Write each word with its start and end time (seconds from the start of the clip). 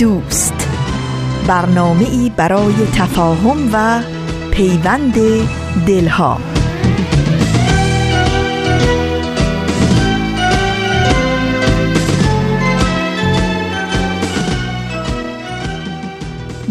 دوست. 0.00 0.54
برنامه 1.46 2.10
ای 2.10 2.30
برای 2.36 2.74
تفاهم 2.94 3.70
و 3.72 4.02
پیوند 4.50 5.14
دلها. 5.86 6.40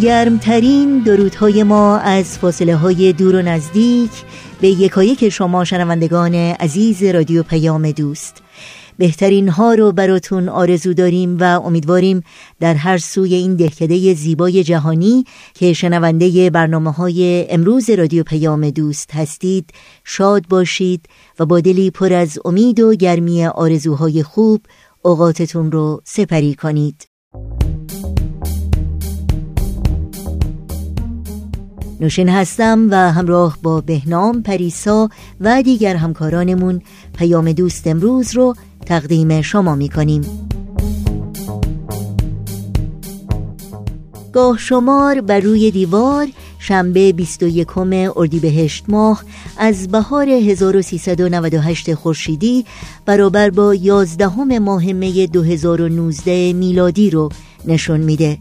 گرمترین 0.01 0.99
درودهای 0.99 1.63
ما 1.63 1.97
از 1.97 2.37
فاصله 2.37 2.75
های 2.75 3.13
دور 3.13 3.35
و 3.35 3.41
نزدیک 3.41 4.11
به 4.61 4.67
یکایک 4.67 5.29
شما 5.29 5.63
شنوندگان 5.63 6.35
عزیز 6.35 7.03
رادیو 7.03 7.43
پیام 7.43 7.91
دوست. 7.91 8.43
بهترین 8.99 9.49
ها 9.49 9.73
رو 9.73 9.91
براتون 9.91 10.49
آرزو 10.49 10.93
داریم 10.93 11.37
و 11.39 11.43
امیدواریم 11.43 12.23
در 12.59 12.73
هر 12.73 12.97
سوی 12.97 13.35
این 13.35 13.55
دهکده 13.55 14.13
زیبای 14.13 14.63
جهانی 14.63 15.23
که 15.53 15.73
شنونده 15.73 16.49
برنامه 16.49 16.91
های 16.91 17.45
امروز 17.49 17.89
رادیو 17.89 18.23
پیام 18.23 18.69
دوست 18.69 19.15
هستید 19.15 19.69
شاد 20.03 20.47
باشید 20.49 21.05
و 21.39 21.45
با 21.45 21.59
دلی 21.59 21.91
پر 21.91 22.13
از 22.13 22.39
امید 22.45 22.79
و 22.79 22.95
گرمی 22.95 23.45
آرزوهای 23.45 24.23
خوب 24.23 24.61
اوقاتتون 25.01 25.71
رو 25.71 26.01
سپری 26.05 26.55
کنید. 26.55 27.07
نوشین 31.99 32.29
هستم 32.29 32.87
و 32.91 32.95
همراه 32.95 33.57
با 33.63 33.81
بهنام 33.81 34.43
پریسا 34.43 35.09
و 35.39 35.61
دیگر 35.61 35.95
همکارانمون 35.95 36.81
پیام 37.17 37.51
دوست 37.51 37.87
امروز 37.87 38.35
رو 38.35 38.55
تقدیم 38.89 39.41
شما 39.41 39.75
می 39.75 39.89
کنیم. 39.89 40.21
گاه 44.33 44.57
شمار 44.57 45.21
بر 45.21 45.39
روی 45.39 45.71
دیوار 45.71 46.27
شنبه 46.59 47.13
21 47.13 47.77
اردیبهشت 48.15 48.85
ماه 48.87 49.23
از 49.57 49.87
بهار 49.87 50.29
1398 50.29 51.93
خورشیدی 51.93 52.65
برابر 53.05 53.49
با 53.49 53.73
11 53.75 54.59
ماه 54.59 54.85
می 54.93 55.27
2019 55.27 56.53
میلادی 56.53 57.09
رو 57.09 57.29
نشون 57.65 57.99
میده. 57.99 58.37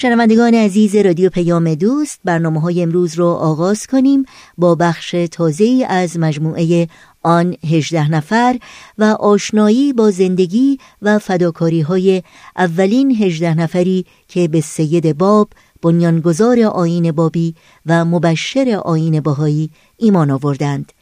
شنوندگان 0.02 0.54
عزیز 0.54 0.96
رادیو 0.96 1.30
پیام 1.30 1.74
دوست 1.74 2.20
برنامه 2.24 2.60
های 2.60 2.82
امروز 2.82 3.14
رو 3.14 3.26
آغاز 3.26 3.86
کنیم 3.86 4.24
با 4.58 4.74
بخش 4.74 5.14
تازه 5.30 5.86
از 5.88 6.18
مجموعه 6.18 6.88
آن 7.22 7.56
هجده 7.70 8.10
نفر 8.10 8.58
و 8.98 9.04
آشنایی 9.04 9.92
با 9.92 10.10
زندگی 10.10 10.78
و 11.02 11.18
فداکاری 11.18 11.80
های 11.80 12.22
اولین 12.56 13.10
هجده 13.10 13.54
نفری 13.54 14.06
که 14.28 14.48
به 14.48 14.60
سید 14.60 15.18
باب 15.18 15.48
بنیانگذار 15.82 16.60
آین 16.60 17.12
بابی 17.12 17.54
و 17.86 18.04
مبشر 18.04 18.80
آین 18.84 19.20
باهایی 19.20 19.70
ایمان 19.96 20.30
آوردند. 20.30 20.92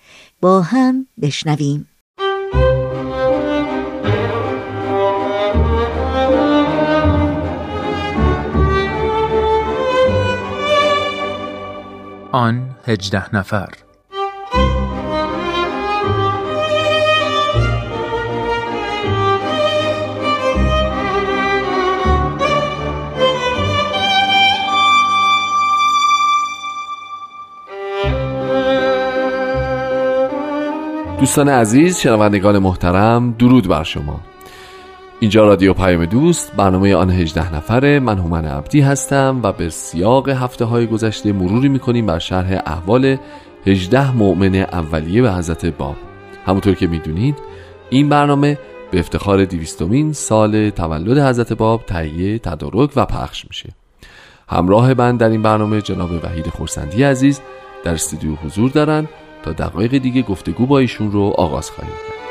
با 0.40 0.62
هم 0.62 1.06
بشنویم. 1.22 1.86
آن 12.32 12.70
هجده 12.86 13.36
نفر. 13.36 13.68
دوستان 31.20 31.48
عزیز 31.48 31.98
شنوندگان 31.98 32.58
محترم 32.58 33.32
درود 33.32 33.68
بر 33.68 33.82
شما. 33.82 34.20
اینجا 35.22 35.44
رادیو 35.44 35.74
پیام 35.74 36.04
دوست 36.04 36.52
برنامه 36.56 36.94
آن 36.94 37.10
هجده 37.10 37.54
نفره. 37.54 38.00
من 38.00 38.18
هومن 38.18 38.44
عبدی 38.44 38.80
هستم 38.80 39.40
و 39.42 39.52
به 39.52 39.70
سیاق 39.70 40.28
هفته 40.28 40.64
های 40.64 40.86
گذشته 40.86 41.32
مروری 41.32 41.68
می‌کنیم 41.68 42.06
بر 42.06 42.18
شرح 42.18 42.62
احوال 42.66 43.16
هجده 43.66 44.16
مؤمن 44.16 44.54
اولیه 44.54 45.22
به 45.22 45.32
حضرت 45.32 45.66
باب. 45.66 45.96
همونطور 46.46 46.74
که 46.74 46.86
می‌دونید 46.86 47.38
این 47.90 48.08
برنامه 48.08 48.58
به 48.90 48.98
افتخار 48.98 49.44
دیویستومین 49.44 50.12
سال 50.12 50.70
تولد 50.70 51.18
حضرت 51.18 51.52
باب 51.52 51.86
تهیه 51.86 52.38
تدارک 52.38 52.90
و 52.96 53.04
پخش 53.04 53.44
میشه. 53.48 53.68
همراه 54.48 54.94
من 54.94 55.16
در 55.16 55.28
این 55.28 55.42
برنامه 55.42 55.80
جناب 55.80 56.10
وحید 56.24 56.48
خورسندی 56.48 57.02
عزیز 57.02 57.40
در 57.84 57.92
استودیو 57.92 58.34
حضور 58.34 58.70
دارن 58.70 59.08
تا 59.42 59.52
دقایق 59.52 59.98
دیگه 59.98 60.22
گفتگو 60.22 60.66
با 60.66 60.78
ایشون 60.78 61.12
رو 61.12 61.34
آغاز 61.36 61.70
خواهیم 61.70 61.94
کرد. 61.94 62.29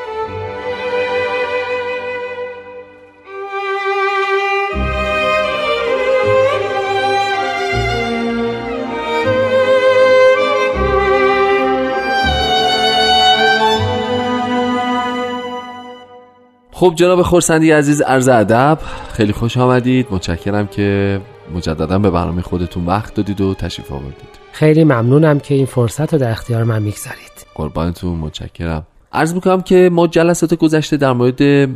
خب 16.79 16.93
جناب 16.95 17.21
خورسندی 17.21 17.71
عزیز 17.71 18.01
عرض 18.01 18.27
ادب 18.27 18.79
خیلی 19.13 19.33
خوش 19.33 19.57
آمدید. 19.57 20.07
متشکرم 20.11 20.67
که 20.67 21.21
مجددا 21.55 21.99
به 21.99 22.09
برنامه 22.09 22.41
خودتون 22.41 22.85
وقت 22.85 23.13
دادید 23.13 23.41
و 23.41 23.53
تشریف 23.53 23.91
آوردید. 23.91 24.29
خیلی 24.51 24.83
ممنونم 24.83 25.39
که 25.39 25.55
این 25.55 25.65
فرصت 25.65 26.13
رو 26.13 26.19
در 26.19 26.31
اختیار 26.31 26.63
من 26.63 26.81
می‌گذارید. 26.81 27.45
قربانتون 27.55 28.17
متشکرم. 28.17 28.85
عرض 29.13 29.33
می‌کنم 29.33 29.61
که 29.61 29.89
ما 29.93 30.07
جلسات 30.07 30.53
گذشته 30.53 30.97
در 30.97 31.13
مورد 31.13 31.69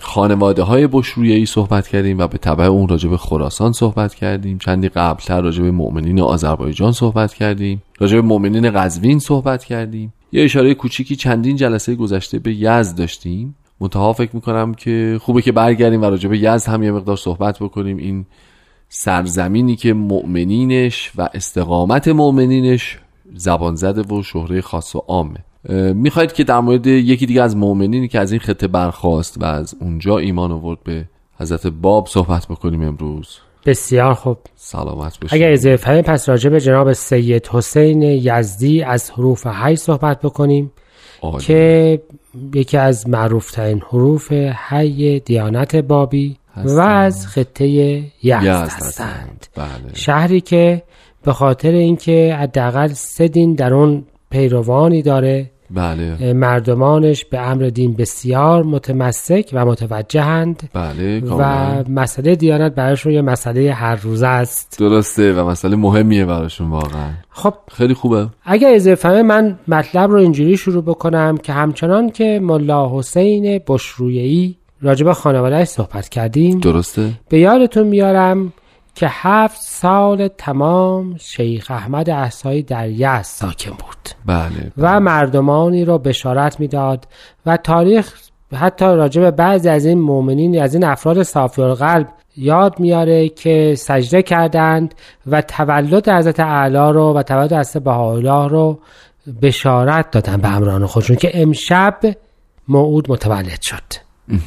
خانواده 0.00 0.62
های 0.62 0.88
ای 1.16 1.46
صحبت 1.46 1.88
کردیم 1.88 2.18
و 2.18 2.26
به 2.26 2.38
طبع 2.38 2.64
اون 2.64 2.88
راجع 2.88 3.08
به 3.08 3.16
خراسان 3.16 3.72
صحبت 3.72 4.14
کردیم. 4.14 4.58
چندی 4.58 4.88
قبلتر 4.88 5.40
راجع 5.40 5.62
به 5.62 5.70
مؤمنین 5.70 6.20
آذربایجان 6.20 6.92
صحبت 6.92 7.34
کردیم. 7.34 7.82
راجع 7.98 8.14
به 8.14 8.22
مؤمنین 8.22 8.70
قزوین 8.70 9.18
صحبت 9.18 9.64
کردیم. 9.64 10.12
یه 10.32 10.44
اشاره 10.44 10.74
کوچیکی 10.74 11.16
چندین 11.16 11.56
جلسه 11.56 11.94
گذشته 11.94 12.38
به 12.38 12.54
یزد 12.54 12.98
داشتیم. 12.98 13.54
منتها 13.82 14.12
فکر 14.12 14.30
می‌کنم 14.36 14.74
که 14.74 15.18
خوبه 15.22 15.42
که 15.42 15.52
برگردیم 15.52 16.02
و 16.02 16.04
راجع 16.04 16.28
به 16.28 16.38
یزد 16.38 16.68
هم 16.68 16.82
یه 16.82 16.92
مقدار 16.92 17.16
صحبت 17.16 17.58
بکنیم. 17.58 17.96
این 17.96 18.26
سرزمینی 18.88 19.76
که 19.76 19.92
مؤمنینش 19.92 21.12
و 21.16 21.28
استقامت 21.34 22.08
مؤمنینش 22.08 22.98
زبان 23.34 23.74
زده 23.74 24.14
و 24.14 24.22
شهره 24.22 24.60
خاص 24.60 24.96
و 24.96 24.98
عامه. 24.98 25.38
می‌خواید 25.94 26.32
که 26.32 26.44
در 26.44 26.60
مورد 26.60 26.86
یکی 26.86 27.26
دیگه 27.26 27.42
از 27.42 27.56
مؤمنینی 27.56 28.08
که 28.08 28.20
از 28.20 28.32
این 28.32 28.40
خطه 28.40 28.68
برخواست 28.68 29.42
و 29.42 29.44
از 29.44 29.74
اونجا 29.80 30.18
ایمان 30.18 30.52
آورد 30.52 30.78
به 30.84 31.04
حضرت 31.40 31.66
باب 31.66 32.06
صحبت 32.06 32.46
بکنیم 32.46 32.82
امروز. 32.82 33.38
بسیار 33.66 34.14
خوب. 34.14 34.38
سلامت 34.54 35.20
باشید. 35.20 35.28
اگر 35.30 35.52
اضافه 35.52 36.02
پس 36.02 36.28
راجع 36.28 36.50
به 36.50 36.60
جناب 36.60 36.92
سید 36.92 37.46
حسین 37.46 38.02
یزدی 38.02 38.82
از 38.82 39.10
حروف 39.10 39.46
حی 39.46 39.76
صحبت 39.76 40.20
بکنیم 40.20 40.72
که 41.40 42.02
یکی 42.54 42.76
از 42.76 43.08
معروفترین 43.08 43.82
حروف 43.90 44.32
حی 44.68 45.20
دیانت 45.20 45.76
بابی 45.76 46.36
و 46.56 46.80
از 46.80 47.26
خطه 47.26 47.66
یزد 48.22 48.68
هستند. 48.68 49.46
بله. 49.54 49.94
شهری 49.94 50.40
که 50.40 50.82
به 51.22 51.32
خاطر 51.32 51.70
اینکه 51.70 52.36
حداقل 52.40 52.88
سه 52.88 53.28
دین 53.28 53.54
در 53.54 53.74
اون 53.74 54.04
پیروانی 54.30 55.02
داره 55.02 55.50
بله. 55.74 56.32
مردمانش 56.32 57.24
به 57.24 57.40
امر 57.40 57.62
دین 57.64 57.94
بسیار 57.94 58.62
متمسک 58.62 59.50
و 59.52 59.64
متوجهند 59.64 60.70
بله 60.72 61.20
و 61.20 61.44
مسئله 61.88 62.36
دیانت 62.36 62.74
براشون 62.74 63.12
یه 63.12 63.22
مسئله 63.22 63.72
هر 63.72 63.96
روزه 63.96 64.26
است. 64.26 64.76
درسته 64.78 65.32
و 65.32 65.48
مسئله 65.48 65.76
مهمیه 65.76 66.24
براشون 66.24 66.70
واقعا. 66.70 67.10
خب 67.30 67.54
خیلی 67.72 67.94
خوبه. 67.94 68.28
اگر 68.44 68.74
اضافه 68.74 69.22
من 69.22 69.58
مطلب 69.68 70.10
رو 70.10 70.18
اینجوری 70.18 70.56
شروع 70.56 70.82
بکنم 70.82 71.36
که 71.36 71.52
همچنان 71.52 72.10
که 72.10 72.40
ملا 72.42 72.98
حسین 72.98 73.60
بشرویهی 73.68 74.56
راجب 74.82 75.12
خانوادهش 75.12 75.68
صحبت 75.68 76.08
کردیم 76.08 76.60
درسته. 76.60 77.10
به 77.28 77.38
یادتون 77.38 77.86
میارم 77.86 78.52
که 78.94 79.06
هفت 79.10 79.60
سال 79.60 80.28
تمام 80.28 81.16
شیخ 81.16 81.70
احمد 81.70 82.10
احسایی 82.10 82.62
در 82.62 82.88
یزد 82.88 83.22
ساکن 83.22 83.70
بود. 83.70 84.08
بله, 84.26 84.72
و 84.78 85.00
مردمانی 85.00 85.84
را 85.84 85.98
بشارت 85.98 86.60
می‌داد 86.60 87.08
و 87.46 87.56
تاریخ 87.56 88.14
حتی 88.54 88.84
راجع 88.84 89.20
به 89.20 89.30
بعضی 89.30 89.68
از 89.68 89.86
این 89.86 90.00
مؤمنین 90.00 90.62
از 90.62 90.74
این 90.74 90.84
افراد 90.84 91.22
صافی 91.22 91.62
قلب 91.62 92.08
یاد 92.36 92.80
میاره 92.80 93.28
که 93.28 93.74
سجده 93.78 94.22
کردند 94.22 94.94
و 95.26 95.42
تولد 95.42 96.08
حضرت 96.08 96.40
اعلی 96.40 96.92
رو 96.92 97.12
و 97.12 97.22
تولد 97.22 97.52
حضرت 97.52 97.82
بهاءالله 97.82 98.48
رو 98.48 98.78
بشارت 99.42 100.10
دادن 100.10 100.36
به 100.36 100.48
همراهان 100.48 100.86
خودشون 100.86 101.16
که 101.16 101.42
امشب 101.42 102.00
موعود 102.68 103.10
متولد 103.10 103.62
شد. 103.62 103.82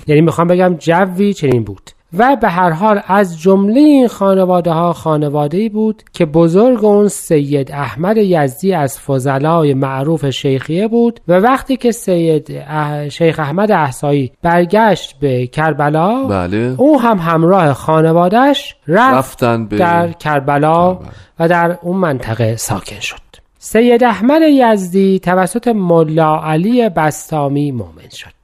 یعنی 0.07 0.21
می‌خوام 0.21 0.47
بگم 0.47 0.75
جوی 0.79 1.33
چنین 1.33 1.63
بود. 1.63 1.91
و 2.17 2.35
به 2.35 2.49
هر 2.49 2.69
حال 2.69 3.01
از 3.07 3.41
جمله 3.41 3.79
این 3.79 4.07
خانواده 4.07 4.71
ها 4.71 4.93
خانواده 4.93 5.57
ای 5.57 5.69
بود 5.69 6.03
که 6.13 6.25
بزرگ 6.25 6.85
اون 6.85 7.07
سید 7.07 7.71
احمد 7.71 8.17
یزدی 8.17 8.73
از 8.73 8.99
فضلای 8.99 9.73
معروف 9.73 10.29
شیخیه 10.29 10.87
بود 10.87 11.19
و 11.27 11.33
وقتی 11.33 11.77
که 11.77 11.91
سید 11.91 12.63
شیخ 13.09 13.39
احمد 13.39 13.71
احسایی 13.71 14.31
برگشت 14.41 15.19
به 15.19 15.47
کربلا 15.47 16.23
بله. 16.23 16.75
او 16.77 17.01
هم 17.01 17.17
همراه 17.17 17.73
خانوادهش 17.73 18.75
رفت 18.87 19.43
به... 19.43 19.77
در 19.77 20.11
کربلا. 20.11 20.99
و 21.39 21.47
در 21.47 21.77
اون 21.81 21.97
منطقه 21.97 22.55
ساکن 22.55 22.99
شد. 22.99 23.15
سید 23.59 24.03
احمد 24.03 24.41
یزدی 24.41 25.19
توسط 25.19 25.67
ملا 25.67 26.41
علی 26.43 26.89
بستامی 26.89 27.71
مؤمن 27.71 28.09
شد. 28.11 28.34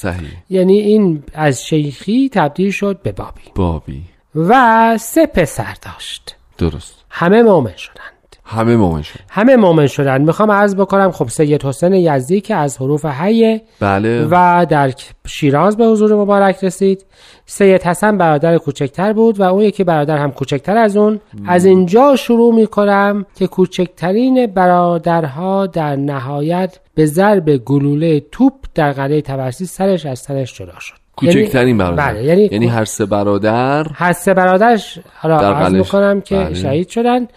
صحیح. 0.00 0.30
یعنی 0.50 0.78
این 0.78 1.22
از 1.34 1.64
شیخی 1.64 2.30
تبدیل 2.32 2.70
شد 2.70 3.02
به 3.02 3.12
بابی. 3.12 3.42
بابی. 3.54 4.02
و 4.34 4.98
سه 4.98 5.26
پسر 5.26 5.74
داشت. 5.82 6.36
درست. 6.58 7.04
همه 7.10 7.42
مؤمن 7.42 7.76
شدند 7.76 8.07
همه 8.50 8.76
مؤمن 8.76 9.02
شدند 9.02 9.26
همه 9.30 9.56
مؤمن 9.56 9.86
شدند 9.86 10.26
می‌خوام 10.26 10.50
عرض 10.50 10.74
بکنم 10.74 11.10
خب 11.10 11.28
سید 11.28 11.64
حسین 11.64 11.92
یزدی 11.92 12.40
که 12.40 12.54
از 12.54 12.76
حروف 12.80 13.04
حیه 13.04 13.62
بله. 13.80 14.26
و 14.30 14.66
در 14.68 14.92
شیراز 15.26 15.76
به 15.76 15.86
حضور 15.86 16.14
مبارک 16.14 16.64
رسید. 16.64 17.04
سید 17.46 17.82
حسن 17.82 18.18
برادر 18.18 18.58
کوچکتر 18.58 19.12
بود 19.12 19.40
و 19.40 19.42
اون 19.42 19.62
یکی 19.62 19.84
برادر 19.84 20.18
هم 20.18 20.32
کوچکتر 20.32 20.76
از 20.76 20.96
اون. 20.96 21.20
از 21.46 21.64
اینجا 21.64 22.16
شروع 22.16 22.54
می‌کنم 22.54 23.26
که 23.34 23.46
کوچکترین 23.46 24.46
برادرها 24.46 25.66
در 25.66 25.96
نهایت 25.96 26.78
به 26.94 27.06
ضرب 27.06 27.56
گلوله 27.56 28.20
توپ 28.32 28.52
در 28.74 28.92
قلعه 28.92 29.20
تبرسی 29.20 29.66
سرش 29.66 30.06
از 30.06 30.18
سرش 30.18 30.54
جدا 30.54 30.78
شد. 30.80 31.07
کوچکترین 31.18 31.68
یعنی 31.68 31.78
برادر. 31.78 32.12
بله 32.12 32.24
یعنی, 32.24 32.48
یعنی 32.52 32.66
هر 32.66 32.84
سه 32.84 33.06
برادر 33.06 33.86
هر 33.94 34.12
سه 34.12 34.34
برادرش 34.34 34.98
حالا 35.14 35.38
عرض 35.38 35.74
می‌کنم 35.74 36.20
که 36.20 36.36
بله. 36.36 36.54
شهید 36.54 36.88
شدن. 36.88 37.28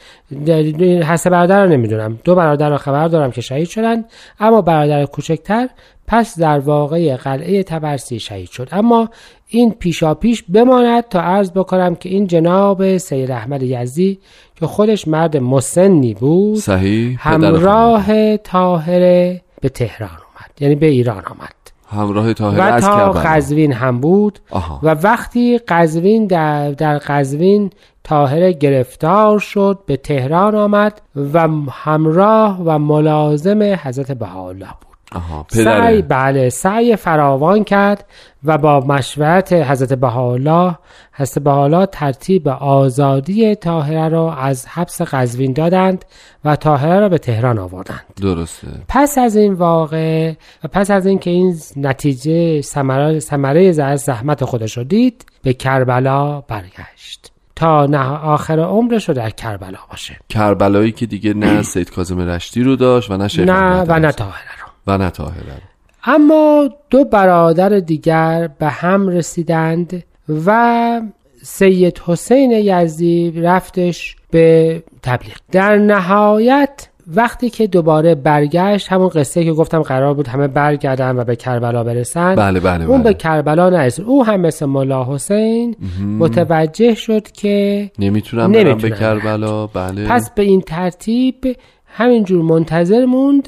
هر 1.04 1.18
سه 1.18 1.30
برادر 1.30 1.66
رو 1.66 1.72
نمی‌دونم. 1.72 2.20
دو 2.24 2.36
برادر 2.36 2.70
رو 2.70 2.78
خبر 2.78 3.08
دارم 3.08 3.32
که 3.32 3.42
شهید 3.42 3.68
شدن. 3.68 4.06
اما 4.40 4.62
برادر 4.62 5.06
کوچکتر 5.06 5.70
پس 6.08 6.40
در 6.40 6.60
واقع 6.60 7.16
قلعه 7.16 7.64
تبرسی 7.64 8.20
شهید 8.20 8.50
شد. 8.50 8.68
اما 8.72 9.10
این 9.48 9.72
پیشا 9.72 10.14
پیش 10.14 10.44
بماند 10.44 11.04
تا 11.10 11.22
عرض 11.22 11.52
بکنم 11.52 11.96
که 11.96 12.10
این 12.10 12.28
جناب 12.28 12.98
سید 12.98 13.32
احمد 13.32 13.64
یزدی 13.64 14.20
که 14.56 14.68
خودش 14.68 15.08
مرد 15.08 15.38
مسنی 15.38 16.14
بود 16.14 16.58
صحیح 16.58 17.18
همراه 17.20 18.38
تاهره 18.38 19.42
به 19.62 19.70
تهران 19.70 20.10
اومد. 20.10 20.52
یعنی 20.60 20.76
به 20.76 20.86
ایران 20.86 21.24
آمد. 21.26 21.61
همراه 21.92 22.34
تاهره 22.34 22.76
و 22.76 22.80
تا 22.80 23.12
قزوین 23.12 23.74
هم 23.74 24.00
بود. 24.00 24.40
آها. 24.50 24.80
و 24.84 24.90
وقتی 24.90 25.58
قزوین 25.58 26.28
در, 26.28 26.72
در 26.72 26.98
قزوین 26.98 27.70
تاهره 28.04 28.54
گرفتار 28.54 29.40
شد 29.40 29.80
به 29.86 29.98
تهران 29.98 30.56
آمد 30.56 31.02
و 31.34 31.48
همراه 31.72 32.62
و 32.66 32.80
ملازم 32.80 33.64
حضرت 33.64 34.12
بهاءالله 34.12 34.70
بود. 34.82 34.91
آها 35.16 35.46
سعی 35.50 36.02
بله 36.02 36.50
سعی 36.50 36.96
فراوان 36.96 37.64
کرد 37.64 38.06
و 38.44 38.58
با 38.58 38.80
مشورت 38.80 39.54
حضرت 39.54 39.94
بهاءالله 39.94 40.78
حضرت 41.14 41.44
بهاءالله 41.44 41.86
ترتیب 41.86 42.48
آزادی 42.48 43.56
طاهره 43.56 44.10
را 44.10 44.34
از 44.34 44.68
حبس 44.68 45.02
قزوین 45.02 45.54
دادند 45.54 46.06
و 46.46 46.56
طاهره 46.56 47.00
را 47.00 47.10
به 47.10 47.18
تهران 47.18 47.60
آوردند. 47.60 48.04
درسته. 48.22 48.68
پس 48.88 49.18
از 49.18 49.36
این 49.36 49.54
واقع 49.54 50.34
و 50.64 50.68
پس 50.68 50.92
از 50.92 51.06
اینکه 51.06 51.30
این 51.30 51.56
نتیجه 51.78 52.62
ثمره 52.62 53.20
ثمره 53.20 53.72
زحمت 53.96 54.46
خودش 54.46 54.78
رو 54.78 54.84
دید 54.84 55.26
به 55.44 55.54
کربلا 55.54 56.42
برگشت. 56.42 57.32
تا 57.56 57.86
نه 57.86 58.10
آخر 58.18 58.60
عمرش 58.60 59.10
رو 59.10 59.16
در 59.16 59.30
کربلا 59.30 59.78
باشه. 59.90 60.18
کربلایی 60.30 60.92
که 60.92 61.06
دیگه 61.06 61.34
نه 61.34 61.62
سید 61.62 61.92
کاظم 61.92 62.20
رشتی 62.20 62.64
رو 62.64 62.76
داشت 62.76 63.12
و 63.12 63.18
نه 63.18 63.28
شیخ 63.28 63.50
نه 63.50 63.82
و 63.88 64.00
نه 64.00 64.12
طاهره 64.12 64.61
و 64.88 64.98
نه 64.98 65.10
طاهره 65.10 65.62
اما 66.04 66.70
دو 66.90 67.04
برادر 67.04 67.70
دیگر 67.70 68.50
به 68.60 68.68
هم 68.68 69.08
رسیدند 69.08 70.04
و 70.46 71.02
سید 71.44 72.02
حسین 72.06 72.52
یزدی 72.52 73.32
رفتش 73.32 74.16
به 74.32 74.84
تبلیغ. 75.04 75.36
در 75.52 75.78
نهایت 75.78 76.88
وقتی 77.08 77.50
که 77.50 77.68
دوباره 77.68 78.16
برگشت 78.16 78.92
همون 78.92 79.08
قصه 79.08 79.44
که 79.44 79.54
گفتم 79.54 79.82
قرار 79.82 80.14
بود 80.14 80.28
همه 80.28 80.48
برگردن 80.48 81.20
و 81.20 81.24
به 81.24 81.36
کربلا 81.36 81.84
برسن 81.84 82.36
بله 82.36 82.60
بله 82.60 82.86
اون 82.86 83.02
بله. 83.02 83.12
به 83.12 83.14
کربلا 83.14 83.70
نرسید. 83.70 84.06
او 84.06 84.26
هم 84.26 84.40
مثل 84.40 84.66
ملا 84.66 85.04
حسین 85.14 85.76
متوجه 86.20 86.96
شد 86.96 87.32
که 87.32 87.92
نمی‌تونم 88.00 88.52
برم 88.52 88.78
به 88.78 88.90
کربلا. 88.90 89.68
بله. 89.68 90.08
پس 90.08 90.32
به 90.36 90.44
این 90.44 90.62
ترتیب 90.62 91.58
همینجور 91.86 92.42
منتظر 92.42 93.06
موند 93.06 93.48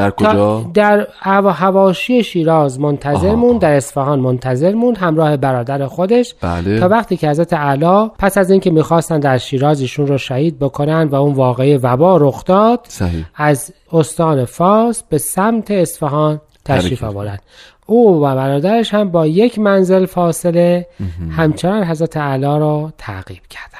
در 0.00 0.10
کجا؟ 0.10 0.70
در 0.74 1.06
هوا 1.18 1.50
هواشی 1.50 2.22
شیراز 2.22 2.80
منتظر. 2.80 3.34
موند 3.34 3.60
در 3.60 3.72
اصفهان 3.72 4.20
منتظر 4.20 4.74
موند 4.74 4.98
همراه 4.98 5.36
برادر 5.36 5.86
خودش. 5.86 6.34
بله. 6.40 6.80
تا 6.80 6.88
وقتی 6.88 7.16
که 7.16 7.30
حضرت 7.30 7.52
اعلی 7.52 8.10
پس 8.18 8.38
از 8.38 8.50
اینکه 8.50 8.70
می‌خواستن 8.70 9.20
در 9.20 9.38
شیراز 9.38 9.80
ایشون 9.80 10.06
رو 10.06 10.18
شهید 10.18 10.58
بکنن 10.58 11.08
و 11.08 11.14
اون 11.14 11.34
واقعه 11.34 11.78
وبا 11.82 12.16
رخ 12.16 12.44
داد 12.44 12.80
صحیح. 12.88 13.24
از 13.34 13.72
استان 13.92 14.44
فاس 14.44 15.02
به 15.02 15.18
سمت 15.18 15.70
اصفهان 15.70 16.40
تشریف. 16.64 17.04
آوردند 17.04 17.42
او 17.86 18.16
و 18.16 18.34
برادرش 18.34 18.94
هم 18.94 19.10
با 19.10 19.26
یک 19.26 19.58
منزل 19.58 20.06
فاصله 20.06 20.86
همچنان 21.30 21.84
حضرت 21.84 22.16
اعلی 22.16 22.42
را 22.44 22.92
تعقیب 22.98 23.42
کردند. 23.50 23.70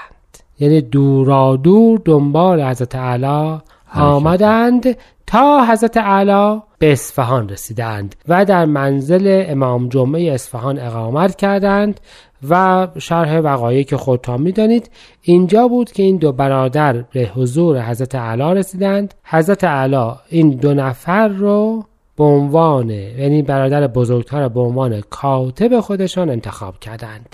یعنی 0.60 0.80
دورا 0.80 1.56
دور 1.56 2.00
دنبال 2.04 2.62
حضرت 2.62 2.94
اعلی 2.94 3.58
آمدند 3.94 4.96
تا 5.30 5.66
حضرت 5.66 5.96
اعلی 5.96 6.60
به 6.78 6.92
اصفهان 6.92 7.48
رسیدند 7.48 8.14
و 8.28 8.44
در 8.44 8.64
منزل 8.64 9.44
امام 9.48 9.88
جمعه 9.88 10.32
اصفهان 10.32 10.78
اقامت 10.78 11.36
کردند 11.36 12.00
و 12.48 12.88
شرح 12.98 13.38
وقایعی 13.38 13.84
که 13.84 13.96
خودتان 13.96 14.40
می‌دانید 14.40 14.90
اینجا 15.22 15.68
بود 15.68 15.92
که 15.92 16.02
این 16.02 16.16
دو 16.16 16.32
برادر 16.32 16.92
به 16.92 17.30
حضور 17.34 17.82
حضرت 17.82 18.14
اعلی 18.14 18.58
رسیدند 18.58 19.14
حضرت 19.24 19.64
اعلی 19.64 20.12
این 20.28 20.50
دو 20.50 20.74
نفر 20.74 21.28
رو 21.28 21.84
به 22.16 22.24
عنوان 22.24 22.90
یعنی 22.90 23.42
برادر 23.42 23.86
بزرگتر 23.86 24.48
به 24.48 24.60
عنوان 24.60 25.00
کاتب 25.00 25.80
خودشان 25.80 26.30
انتخاب 26.30 26.78
کردند. 26.78 27.28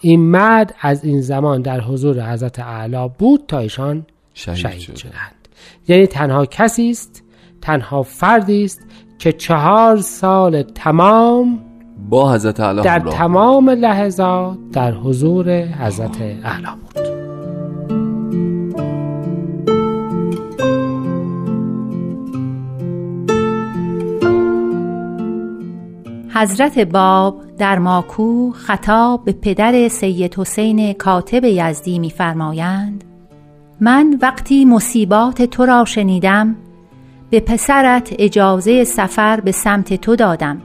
این 0.00 0.20
مرد 0.20 0.74
از 0.80 1.04
این 1.04 1.20
زمان 1.20 1.62
در 1.62 1.80
حضور 1.80 2.32
حضرت 2.32 2.58
اعلی 2.58 3.10
بود 3.18 3.44
تا 3.48 3.58
ایشان 3.58 4.06
شهید, 4.34 4.58
شهید 4.58 4.80
شد. 4.80 4.96
شدند 4.96 5.48
یعنی 5.88 6.06
تنها 6.06 6.46
کسی 6.46 6.90
است 6.90 7.22
تنها 7.62 8.02
فردی 8.02 8.64
است 8.64 8.86
که 9.18 9.32
چهار 9.32 9.96
سال 9.96 10.62
تمام 10.62 11.58
با 12.08 12.32
حضرت 12.32 12.60
اعلی 12.60 12.82
در. 12.82 12.98
تمام 12.98 13.70
لحظات 13.70 14.58
در 14.72 14.92
حضور 14.92 15.50
حضرت 15.62 16.20
اعلی 16.20 16.66
بود 16.82 17.02
حضرت 26.34 26.78
باب 26.78 27.42
در 27.58 27.78
ماکو 27.78 28.52
خطاب 28.52 29.24
به 29.24 29.32
پدر 29.32 29.88
سید 29.88 30.34
حسین 30.38 30.92
کاتب 30.92 31.44
یزدی 31.44 31.98
می‌فرمایند 31.98 33.04
من 33.80 34.18
وقتی 34.22 34.64
مصیبات 34.64 35.42
تو 35.42 35.66
را 35.66 35.84
شنیدم 35.84 36.56
به 37.32 37.40
پسرت 37.40 38.14
اجازه 38.18 38.84
سفر 38.84 39.40
به 39.40 39.52
سمت 39.52 39.94
تو 39.94 40.16
دادم 40.16 40.62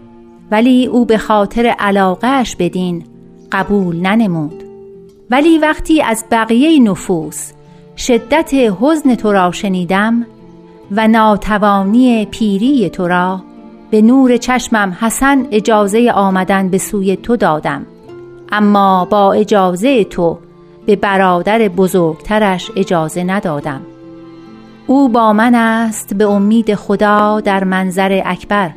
ولی 0.51 0.85
او 0.85 1.05
به 1.05 1.17
خاطر 1.17 1.65
علاقهش 1.79 2.55
بدین 2.55 3.03
قبول 3.51 3.95
ننمود. 3.95 4.63
ولی 5.29 5.57
وقتی 5.57 6.01
از 6.01 6.25
بقیه 6.31 6.81
نفوس 6.81 7.51
شدت 7.97 8.53
حزن 8.53 9.15
تو 9.15 9.31
را 9.31 9.51
شنیدم 9.51 10.25
و 10.91 11.07
ناتوانی 11.07 12.25
پیری 12.25 12.89
تو 12.89 13.07
را 13.07 13.41
به 13.91 14.01
نور 14.01 14.37
چشمم 14.37 14.97
حسن 14.99 15.47
اجازه 15.51 16.11
آمدن 16.11 16.69
به 16.69 16.77
سوی 16.77 17.15
تو 17.15 17.35
دادم. 17.35 17.85
اما 18.51 19.05
با 19.05 19.33
اجازه 19.33 20.03
تو 20.03 20.37
به 20.85 20.95
برادر 20.95 21.67
بزرگترش 21.67 22.71
اجازه 22.75 23.23
ندادم. 23.23 23.81
او 24.87 25.09
با 25.09 25.33
من 25.33 25.55
است 25.55 26.13
به 26.13 26.25
امید 26.25 26.75
خدا 26.75 27.39
در 27.39 27.63
منظر 27.63 28.21
اکبر 28.25 28.71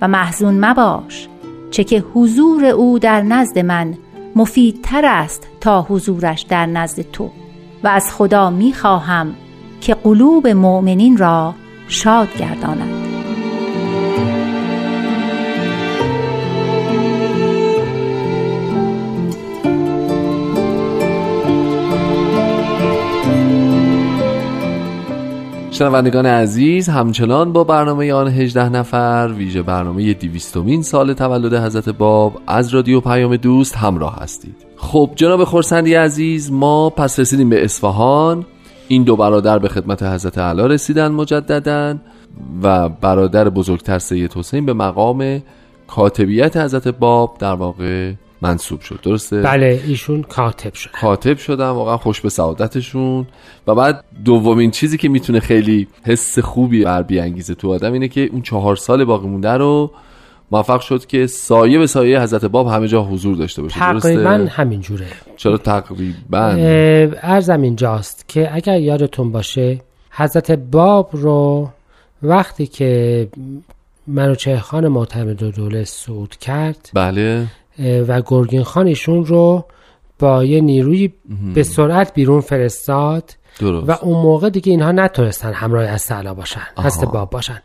و 0.00 0.08
محزون 0.08 0.64
مباش 0.64 1.28
چه 1.70 1.84
که 1.84 2.04
حضور 2.14 2.64
او 2.64 2.98
در 2.98 3.22
نزد 3.22 3.58
من 3.58 3.94
مفیدتر 4.36 5.04
است 5.04 5.48
تا 5.60 5.82
حضورش 5.82 6.42
در 6.42 6.66
نزد 6.66 7.02
تو. 7.02 7.30
و 7.84 7.88
از 7.88 8.14
خدا 8.14 8.50
می 8.50 8.72
خواهم 8.72 9.34
که 9.80 9.94
قلوب 9.94 10.48
مؤمنین 10.48 11.16
را 11.16 11.54
شاد 11.88 12.36
گرداند. 12.36 13.15
شنوندگان 25.76 26.26
عزیز 26.26 26.88
همچنان 26.88 27.52
با 27.52 27.64
برنامه 27.64 28.12
آن 28.12 28.28
18 28.28 28.68
نفر 28.68 29.32
ویژه 29.36 29.62
برنامه 29.62 30.14
دیویستومین 30.14 30.82
سال 30.82 31.12
تولد 31.12 31.54
حضرت 31.54 31.88
باب 31.88 32.40
از 32.46 32.68
رادیو 32.74 33.00
پیام 33.00 33.36
دوست 33.36 33.76
همراه 33.76 34.16
هستید. 34.16 34.54
خب 34.76 35.10
جناب 35.16 35.44
خورسندی 35.44 35.94
عزیز 35.94 36.52
ما 36.52 36.90
پس 36.90 37.18
رسیدیم 37.18 37.48
به 37.48 37.64
اصفهان. 37.64 38.46
این 38.88 39.02
دو 39.02 39.16
برادر 39.16 39.58
به 39.58 39.68
خدمت 39.68 40.02
حضرت 40.02 40.38
اعلی 40.38 40.68
رسیدن 40.68 41.08
مجددا 41.08 41.96
و 42.62 42.88
برادر 42.88 43.48
بزرگتر 43.48 43.98
سید 43.98 44.34
حسین 44.34 44.66
به 44.66 44.72
مقام 44.72 45.42
کاتبیت 45.86 46.56
حضرت 46.56 46.88
باب 46.88 47.36
در 47.38 47.54
واقع 47.54 48.12
منصوب 48.42 48.80
شد. 48.80 49.00
درسته؟ 49.02 49.42
بله 49.42 49.82
ایشون 49.86 50.22
کاتب 50.22 50.74
شد. 50.74 50.90
کاتب 50.90 51.36
شدن 51.38 51.68
واقعا 51.68 51.96
خوش 51.96 52.20
به 52.20 52.28
سعادتشون. 52.28 53.26
و 53.66 53.74
بعد 53.74 54.04
دومین 54.24 54.70
چیزی 54.70 54.98
که 54.98 55.08
می‌تونه 55.08 55.40
خیلی 55.40 55.88
حس 56.04 56.38
خوبی 56.38 56.84
بر 56.84 57.02
بیانگیزه 57.02 57.54
تو 57.54 57.72
آدم 57.72 57.92
اینه 57.92 58.08
که 58.08 58.28
اون 58.32 58.42
چهار 58.42 58.76
سال 58.76 59.04
باقی 59.04 59.28
مونده 59.28 59.52
رو 59.52 59.90
موفق 60.50 60.80
شد 60.80 61.06
که 61.06 61.26
سایه 61.26 61.78
به 61.78 61.86
سایه 61.86 62.20
حضرت 62.20 62.44
باب 62.44 62.66
همه 62.68 62.88
جا 62.88 63.02
حضور 63.02 63.36
داشته 63.36 63.62
باشه. 63.62 63.78
تقریبا 63.78 64.36
درسته؟ 64.36 64.62
همین 64.62 64.80
جوره. 64.80 65.06
چرا 65.36 65.56
تقریبا؟ 65.56 66.44
ارزم 67.22 67.62
اینجاست 67.62 68.28
که 68.28 68.54
اگر 68.54 68.80
یادتون 68.80 69.32
باشه 69.32 69.80
حضرت 70.10 70.50
باب 70.50 71.10
رو 71.12 71.68
وقتی 72.22 72.66
که 72.66 73.28
منوچه 74.06 74.58
خان 74.58 74.88
معتمد 74.88 75.42
دوله 75.44 75.84
سود 75.84 76.36
کرد 76.36 76.90
بله. 76.94 77.46
و 77.78 78.22
گرگین 78.26 78.62
خان 78.62 78.86
ایشون 78.86 79.24
رو 79.26 79.64
با 80.18 80.44
یه 80.44 80.60
نیروی 80.60 81.12
به 81.54 81.62
سرعت 81.62 82.14
بیرون 82.14 82.40
فرستاد 82.40 83.36
درست 83.60 83.88
و 83.88 83.92
اون 84.04 84.22
موقع 84.22 84.50
دیگه 84.50 84.70
اینها 84.72 84.92
نتونستن 84.92 85.52
همراه 85.52 85.84
از 85.84 86.06
تعالی 86.06 86.34
باشن 86.34 86.60
آها. 86.76 86.86
هست 86.86 87.04
باب 87.04 87.30
باشن 87.30 87.62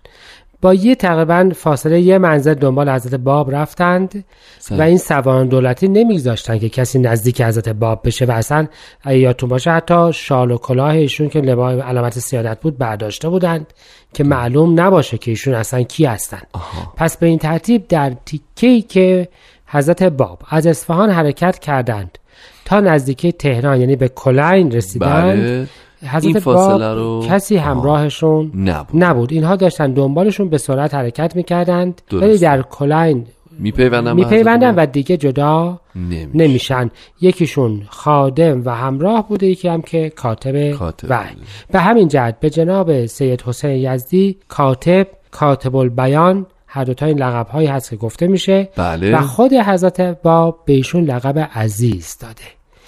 با 0.62 0.74
یه 0.74 0.96
تقریبا 0.96 1.52
فاصله 1.56 2.02
یه 2.02 2.18
منزل 2.18 2.54
دنبال 2.54 2.90
حضرت 2.90 3.16
باب 3.16 3.56
رفتند 3.56 4.26
صحیح. 4.60 4.80
و 4.80 4.84
این 4.84 4.98
سواران 4.98 5.48
دولتی 5.48 5.88
نمیگذاشتن 5.88 6.60
که 6.60 6.70
کسی 6.70 7.00
نزدیک 7.00 7.42
حضرت 7.42 7.70
باب 7.70 8.02
بشه 8.04 8.26
و 8.26 8.32
اصلا 8.32 8.68
یادتون 9.06 9.50
باشه 9.50 9.72
حتی 9.72 10.14
شال 10.14 10.52
و 10.52 10.58
کلاه 10.58 10.90
ایشون 10.90 11.30
که 11.30 11.42
لباس 11.42 11.80
علامت 11.80 12.20
سیادت 12.20 12.62
بود 12.62 12.78
برداشته 12.78 13.30
بودند 13.30 13.74
که 14.14 14.24
معلوم 14.24 14.82
نباشه 14.82 15.18
که 15.18 15.32
ایشون 15.32 15.54
اصلا 15.54 15.84
کی 15.84 16.06
هستند 16.06 16.48
آها. 16.54 16.94
پس 16.96 17.18
به 17.18 17.28
این 17.28 17.38
ترتیب 17.38 17.88
در 17.88 18.14
تیکه‌ای 18.26 18.82
که 18.82 19.28
حضرت 19.72 20.04
باب 20.04 20.40
از 20.50 20.68
اصفهان 20.68 21.10
حرکت 21.10 21.60
کردند. 21.60 22.18
تا 22.66 22.80
نزدیکی 22.80 23.32
تهران 23.32 23.80
یعنی 23.80 23.96
به 23.96 24.08
کلین 24.08 24.72
رسیدند. 24.72 25.40
بله. 25.40 25.68
حضرت 26.08 26.24
این 26.24 26.40
فاصله 26.40 26.88
باب 26.88 26.98
رو- 26.98 27.26
کسی. 27.28 27.58
همراهشون 27.58 28.52
نبود. 28.56 29.04
نبود. 29.04 29.34
اینها 29.34 29.56
داشتن 29.56 29.92
دنبالشون 29.94 30.50
به 30.50 30.58
سرعت 30.58 30.94
حرکت 30.94 31.36
می‌کردند. 31.36 32.02
ولی 32.12 32.38
در 32.38 32.62
کلین 32.62 33.28
میپیوندن 33.60 34.14
میپیوندن 34.14 34.76
و 34.76 34.86
دیگه 34.86 35.18
جدا 35.18 35.80
نمیشه. 35.96 36.30
نمیشن. 36.34 36.92
یکیشون 37.22 37.82
خادم 37.90 38.62
و 38.66 38.70
همراه 38.70 39.28
بوده 39.28 39.48
یکی 39.48 39.68
هم 39.68 39.82
که 39.82 40.10
کاتب, 40.10 40.72
کاتب 40.72 41.08
وحی. 41.10 41.36
به 41.72 41.80
همین 41.80 42.08
جهت 42.08 42.40
به 42.40 42.50
جناب 42.50 43.06
سید 43.06 43.42
حسین 43.42 43.72
یزدی 43.72 44.38
کاتب 44.48 45.08
کاتب 45.32 45.76
البیان 45.76 46.46
هر 46.74 46.84
دوتا 46.84 47.06
این 47.06 47.20
لقب 47.20 47.48
هایی 47.48 47.68
هست 47.68 47.90
که 47.90 47.96
گفته 47.96 48.28
میشه. 48.28 48.70
بله. 48.76 49.18
و 49.18 49.22
خود 49.22 49.54
حضرت 49.54 50.02
باب 50.02 50.60
به 50.66 50.74
ایشون 50.74 51.04
لقب 51.04 51.50
عزیز 51.56 52.18
داده. 52.20 52.42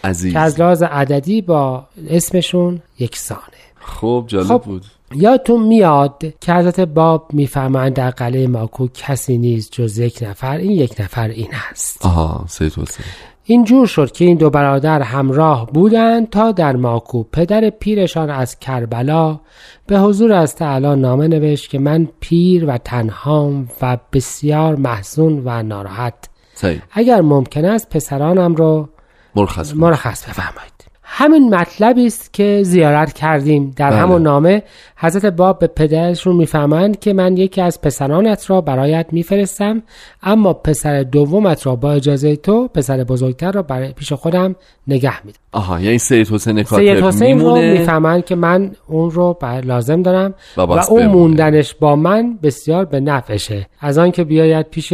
عزیز. 0.04 0.34
که 0.34 0.40
از 0.40 0.60
لحاظ 0.60 0.84
عددی 0.84 1.42
با 1.42 1.86
اسمشون 2.10 2.82
یکسانه. 3.00 3.42
خب 3.80 4.26
جالب 4.28 4.48
خب. 4.48 4.62
بود. 4.62 4.86
یادتون 5.16 5.64
میاد 5.64 6.24
که 6.42 6.54
حضرت 6.54 6.80
باب 6.80 7.28
میفرمایند 7.34 7.94
در 7.94 8.10
قلعه 8.10 8.48
ماکو 8.48 8.88
کسی 8.94 9.38
نیست 9.38 9.72
جز 9.72 9.98
یک 9.98 10.20
نفر 10.22 10.58
این 10.58 10.72
یک 10.72 10.96
نفر 11.00 11.28
این 11.28 11.50
است. 11.72 12.06
آها 12.06 12.46
سید 12.48 12.74
حسین. 12.74 13.06
این 13.46 13.64
جور 13.64 13.88
شد 13.88 14.12
که 14.12 14.26
این 14.26 14.38
دو 14.38 14.50
برادر 14.50 15.02
همراه 15.02 15.72
بودند 15.72 16.30
تا 16.30 16.52
در 16.52 16.76
ماکو 16.76 17.24
پدر 17.24 17.70
پیرشان 17.70 18.30
از 18.30 18.60
کربلا 18.60 19.40
به 19.88 20.00
حضور 20.00 20.34
از 20.34 20.56
تعالی 20.56 21.02
نامه 21.02 21.28
نوشت 21.28 21.70
که 21.70 21.80
من 21.80 22.08
پیر 22.20 22.66
و 22.66 22.78
تنهام 22.78 23.70
و 23.82 23.98
بسیار 24.14 24.76
محزون 24.76 25.42
و 25.46 25.64
ناراحت. 25.64 26.30
اگر 26.92 27.22
ممکن 27.22 27.66
است 27.66 27.90
پسرانم 27.90 28.56
رو 28.56 28.90
مرخص. 29.36 29.74
مرخص 29.76 30.30
بفرمایید. 30.30 30.73
همین 31.16 31.56
مطلبی 31.56 32.06
است 32.06 32.34
که 32.34 32.60
زیارت 32.64 33.14
کردیم 33.14 33.74
در 33.76 33.90
بله. 33.90 34.00
همون 34.00 34.22
نامه 34.22 34.64
حضرت 34.98 35.26
باب 35.26 35.60
به 35.60 35.68
پدرشون 35.68 36.36
می‌فهمند 36.36 37.00
که 37.00 37.14
من 37.14 37.38
یکی 37.38 37.62
از 37.62 37.82
پسرانت 37.82 38.50
را 38.50 38.62
برایت 38.62 39.06
میفرستم 39.12 39.84
اما 40.24 40.54
پسر 40.54 41.04
دومت 41.04 41.66
را 41.66 41.76
با 41.76 41.94
اجازه 41.94 42.36
تو 42.36 42.68
پسر 42.68 43.04
بزرگتر 43.04 43.52
را 43.52 43.62
برای 43.62 43.92
پیش 43.92 44.14
خودم 44.14 44.56
نگه 44.88 45.26
میدم 45.26 45.40
آها 45.52 45.80
یعنی 45.80 45.98
سید 45.98 46.30
حسین 46.30 46.64
کاتب 46.64 46.82
سید 46.82 47.04
حسین 47.04 47.40
رو 47.40 47.56
می‌فهمند 47.56 48.26
که 48.26 48.36
من 48.36 48.72
اون 48.88 49.12
رو 49.12 49.38
لازم 49.64 50.02
دارم 50.02 50.34
و 50.58 50.62
اون 50.62 50.76
بمونه. 50.88 51.08
موندنش 51.08 51.76
با 51.76 51.96
من 51.96 52.40
بسیار 52.44 52.86
به 52.86 53.00
نفعشه 53.00 53.68
از 53.80 53.98
آن 53.98 54.12
که 54.12 54.24
بیاید 54.24 54.70
پیش 54.70 54.94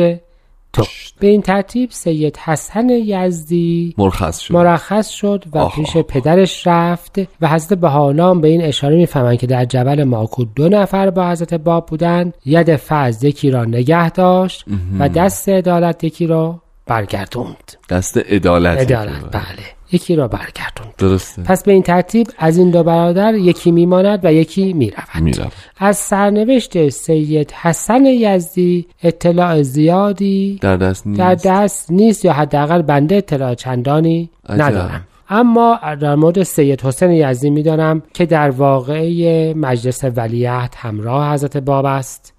تو. 0.74 0.86
به 1.20 1.28
این 1.28 1.42
ترتیب 1.42 1.90
سید 1.92 2.38
حسن 2.38 2.90
یزدی 2.90 3.96
مرخص 3.98 4.40
شد. 4.40 4.54
مرخص 4.54 5.10
شد 5.10 5.44
و 5.54 5.58
آها. 5.58 5.70
پیش 5.84 5.98
پدرش 5.98 6.68
رفت 6.68 7.20
و 7.42 7.48
حضرت 7.48 7.80
بهالام 7.80 8.42
به 8.42 8.48
این 8.48 8.62
اشاره 8.62 8.96
می‌فهمند 8.96 9.38
که 9.38 9.48
در 9.48 9.66
جبل 9.66 10.04
ماکو 10.04 10.46
دو 10.46 10.70
نفر 10.70 11.10
با 11.10 11.30
حضرت 11.30 11.54
باب 11.54 11.86
بودند. 11.86 12.34
ید 12.46 12.76
فضل 12.76 13.28
یکی 13.28 13.52
را 13.52 13.66
نگه 13.66 14.10
داشت 14.10 14.66
و 15.00 15.10
دست 15.10 15.50
عدالت 15.50 16.04
یکی 16.04 16.28
را 16.28 16.62
برگردوند. 16.86 17.74
دست 17.90 18.18
عدالت 18.18 18.78
عدالت 18.78 19.32
بله. 19.32 19.79
یکی 19.92 20.16
را 20.16 20.28
برگردوند. 20.28 20.94
درسته. 20.98 21.42
پس 21.42 21.64
به 21.64 21.72
این 21.72 21.84
ترتیب 21.84 22.28
از 22.38 22.58
این 22.58 22.72
دو 22.72 22.84
برادر 22.84 23.36
یکی 23.36 23.72
میماند 23.72 24.20
و 24.24 24.34
یکی 24.34 24.74
می‌رود. 24.74 25.04
میرم 25.22 25.52
از 25.78 25.98
سرنوشت 25.98 26.90
سید 26.90 27.52
حسن 27.52 28.06
یزدی 28.06 28.88
اطلاع 29.04 29.62
زیادی 29.62 30.60
در 30.62 30.78
دست 30.78 31.08
نیست. 31.08 31.20
در 31.20 31.36
دست 31.36 31.92
نیست 31.92 32.26
یا 32.26 32.34
حداقل 32.34 32.82
بنده 32.82 33.16
اطلاع 33.16 33.56
چندانی 33.56 34.30
عجب. 34.50 34.62
ندارم. 34.62 35.08
اما 35.30 35.80
در 36.02 36.16
مورد 36.16 36.44
سید 36.44 36.82
حسین 36.82 37.12
یزدی 37.12 37.50
می‌دانم 37.50 38.02
که 38.14 38.26
در 38.26 38.50
واقعه 38.50 39.54
مجلس 39.54 40.04
ولیعهد 40.04 40.74
همراه 40.78 41.34
حضرت 41.34 41.58
باب 41.58 41.86
است. 41.86 42.34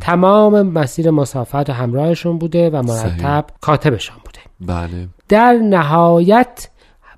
تمام 0.00 0.62
مسیر 0.62 1.10
مسافت 1.10 1.70
همراهشون 1.70 2.38
بوده 2.38 2.70
و 2.70 2.82
مرتب 2.82 3.44
کاتبشان 3.60 4.16
بوده. 4.24 4.38
بله. 4.60 5.08
در 5.28 5.52
نهایت 5.52 6.68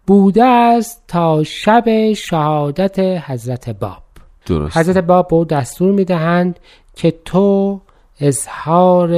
بوده 0.07 0.45
است 0.45 1.05
تا 1.09 1.43
شب 1.45 2.13
شهادت 2.13 2.99
حضرت 2.99 3.71
باب. 3.71 4.03
درست 4.47 4.77
حضرت 4.77 4.99
باب 4.99 5.29
به 5.29 5.37
او 5.37 5.45
دستور 5.45 5.93
می‌دهند 5.93 6.61
که 6.97 7.15
تو 7.25 7.81
اظهار 8.21 9.11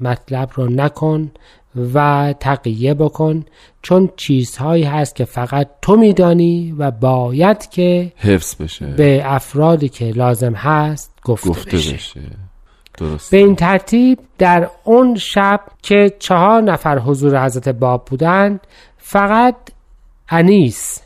مطلب 0.00 0.50
رو 0.54 0.68
نکن 0.70 1.30
و 1.94 2.34
تقیه 2.40 2.94
بکن 2.94 3.44
چون 3.82 4.10
چیزهایی 4.16 4.84
هست 4.84 5.16
که 5.16 5.24
فقط 5.24 5.68
تو 5.82 5.96
میدانی 5.96 6.74
و 6.78 6.90
باید 6.90 7.70
که 7.70 8.12
حفظ 8.16 8.54
بشه. 8.54 8.86
به 8.86 9.22
افرادی 9.24 9.88
که 9.88 10.04
لازم 10.04 10.52
هست 10.54 11.12
گفته, 11.24 11.48
گفته 11.48 11.76
بشه. 11.76 11.92
بشه. 11.92 12.20
درست 12.98 13.30
به 13.30 13.36
این 13.36 13.56
ترتیب 13.56 14.18
در 14.38 14.68
اون 14.84 15.14
شب 15.14 15.60
که 15.82 16.12
چهار 16.18 16.62
نفر 16.62 16.98
حضور 16.98 17.44
حضرت 17.44 17.68
باب 17.68 18.04
بودند 18.04 18.60
فقط 18.98 19.54
انیس 20.28 21.00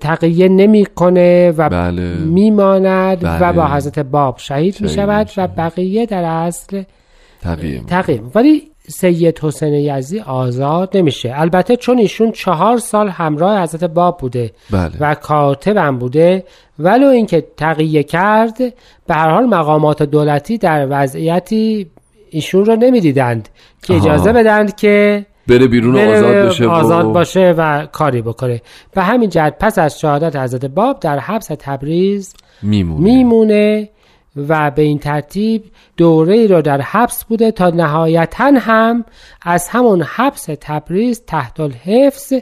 تقیه 0.00 0.48
نمی‌کنه 0.48 1.50
و 1.50 1.68
بله. 1.68 2.14
میماند 2.14 3.20
بله. 3.20 3.50
و 3.50 3.52
با 3.52 3.66
حضرت 3.66 3.98
باب 3.98 4.38
شهید 4.38 4.80
می 4.80 4.88
شهید 4.88 4.90
شود 4.90 5.26
میشه. 5.26 5.42
و 5.42 5.46
بقیه 5.46 6.06
در 6.06 6.24
اصل 6.24 6.82
تقیه 7.88 8.22
ولی 8.34 8.62
سید 8.88 9.38
حسین 9.38 9.74
یزدی 9.74 10.20
آزاد 10.20 10.96
نمیشه 10.96 11.32
البته 11.34 11.76
چون 11.76 11.98
ایشون 11.98 12.32
چهار 12.32 12.78
سال 12.78 13.08
همراه 13.08 13.62
حضرت 13.62 13.84
باب 13.84 14.18
بوده 14.18 14.52
بله 14.70 14.92
و 15.00 15.14
کاتبم 15.14 15.98
بوده 15.98 16.44
ولو 16.78 17.06
اینکه 17.06 17.46
تقیه 17.56 18.02
کرد 18.02 18.58
به 19.06 19.14
هر 19.14 19.30
حال 19.30 19.44
مقامات 19.46 20.02
دولتی 20.02 20.58
در 20.58 20.86
وضعیتی 20.90 21.90
ایشون 22.30 22.64
رو 22.64 22.76
نمی‌دیدند 22.76 23.48
که. 23.82 23.94
اجازه 23.94 24.32
بدند 24.32 24.76
که 24.76 25.26
بره 25.48 25.66
بیرون 25.66 25.94
و 25.94 25.98
بره 25.98 26.18
آزاد 26.18 26.46
بشه 26.46 26.66
و- 26.66 26.70
آزاد 26.70 27.04
باشه 27.12 27.54
و 27.58 27.86
کاری 27.92 28.22
بکنه. 28.22 28.62
به 28.94 29.02
همین 29.02 29.30
جهت 29.30 29.56
پس 29.60 29.78
از 29.78 30.00
شهادت 30.00 30.36
حضرت 30.36 30.64
باب 30.64 31.00
در 31.00 31.18
حبس 31.18 31.46
تبریز 31.58 32.34
میمونه. 32.62 33.00
میمونه 33.00 33.88
و 34.48 34.70
به 34.70 34.82
این 34.82 34.98
ترتیب 34.98 35.64
دوره 35.96 36.34
ای 36.34 36.48
رو 36.48 36.62
در 36.62 36.80
حبس 36.80 37.24
بوده 37.24 37.50
تا 37.50 37.70
نهایتا 37.70 38.52
هم 38.60 39.04
از 39.42 39.68
همون 39.68 40.02
حبس 40.02 40.46
تبریز 40.60 41.22
تحت 41.26 41.60
الحفظ 41.60 42.32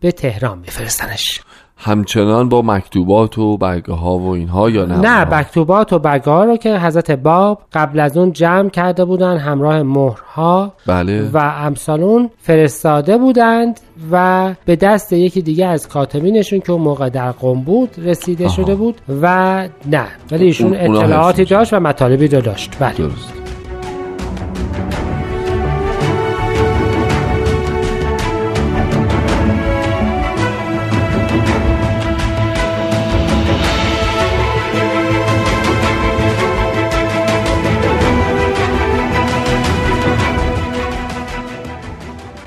به 0.00 0.12
تهران 0.12 0.58
میفرستنش 0.58 1.40
همچنان 1.76 2.48
با 2.48 2.62
مکتوبات 2.62 3.38
و 3.38 3.56
برگه 3.56 3.92
ها 3.92 4.18
و 4.18 4.28
اینها 4.28 4.70
یا 4.70 4.84
نه؟ 4.84 4.96
نه 4.98 5.38
مکتوبات 5.38 5.92
و 5.92 5.98
برگه 5.98 6.24
ها 6.30 6.44
رو 6.44 6.56
که 6.56 6.78
حضرت 6.78 7.10
باب 7.10 7.62
قبل 7.72 8.00
از 8.00 8.16
اون 8.16 8.32
جمع 8.32 8.68
کرده 8.68 9.04
بودن 9.04 9.36
همراه 9.36 9.82
مهرها 9.82 10.72
بله. 10.86 11.30
و 11.32 11.36
امثالون 11.38 12.30
فرستاده 12.38 13.18
بودند 13.18 13.80
و 14.12 14.54
به 14.64 14.76
دست 14.76 15.12
یکی 15.12 15.42
دیگه 15.42 15.66
از 15.66 15.88
کاتبینشون 15.88 16.60
که 16.60 16.72
اون 16.72 16.82
موقع 16.82 17.08
در 17.08 17.32
قم 17.32 17.60
بود 17.60 17.90
رسیده 17.98 18.44
آها. 18.44 18.54
شده 18.54 18.74
بود 18.74 19.00
و 19.22 19.68
نه. 19.86 20.04
ولی 20.30 20.44
ایشون 20.44 20.74
اون- 20.74 20.86
اونا 20.86 21.00
اطلاعاتی 21.00 21.44
داشت 21.44 21.72
و 21.72 21.80
مطالبی 21.80 22.28
رو 22.28 22.40
داشت. 22.40 22.70
بله. 22.80 22.92
درست. 22.94 23.32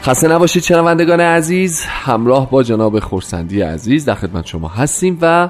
خسته 0.07 0.27
نباشید 0.27 0.63
شنوندگان 0.63 1.19
عزیز. 1.19 1.85
همراه 1.85 2.49
با 2.49 2.63
جناب 2.63 2.99
خورسندی 2.99 3.61
عزیز 3.61 4.05
در 4.05 4.15
خدمت 4.15 4.45
شما 4.45 4.67
هستیم 4.67 5.17
و 5.21 5.49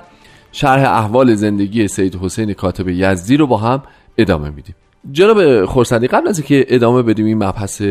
شرح 0.52 0.82
احوال 0.82 1.36
زندگی 1.36 1.88
سید 1.88 2.16
حسین 2.16 2.54
کاتب 2.54 2.90
یزدی 2.90 3.38
رو 3.38 3.48
با 3.48 3.58
هم 3.58 3.84
ادامه 4.18 4.50
میدیم. 4.50 4.76
جناب 5.12 5.66
خورسندی 5.66 6.08
قبل 6.08 6.28
از 6.28 6.40
اینکه 6.40 6.66
ادامه 6.70 7.02
بدیم 7.02 7.26
این 7.26 7.38
مبحث 7.38 7.82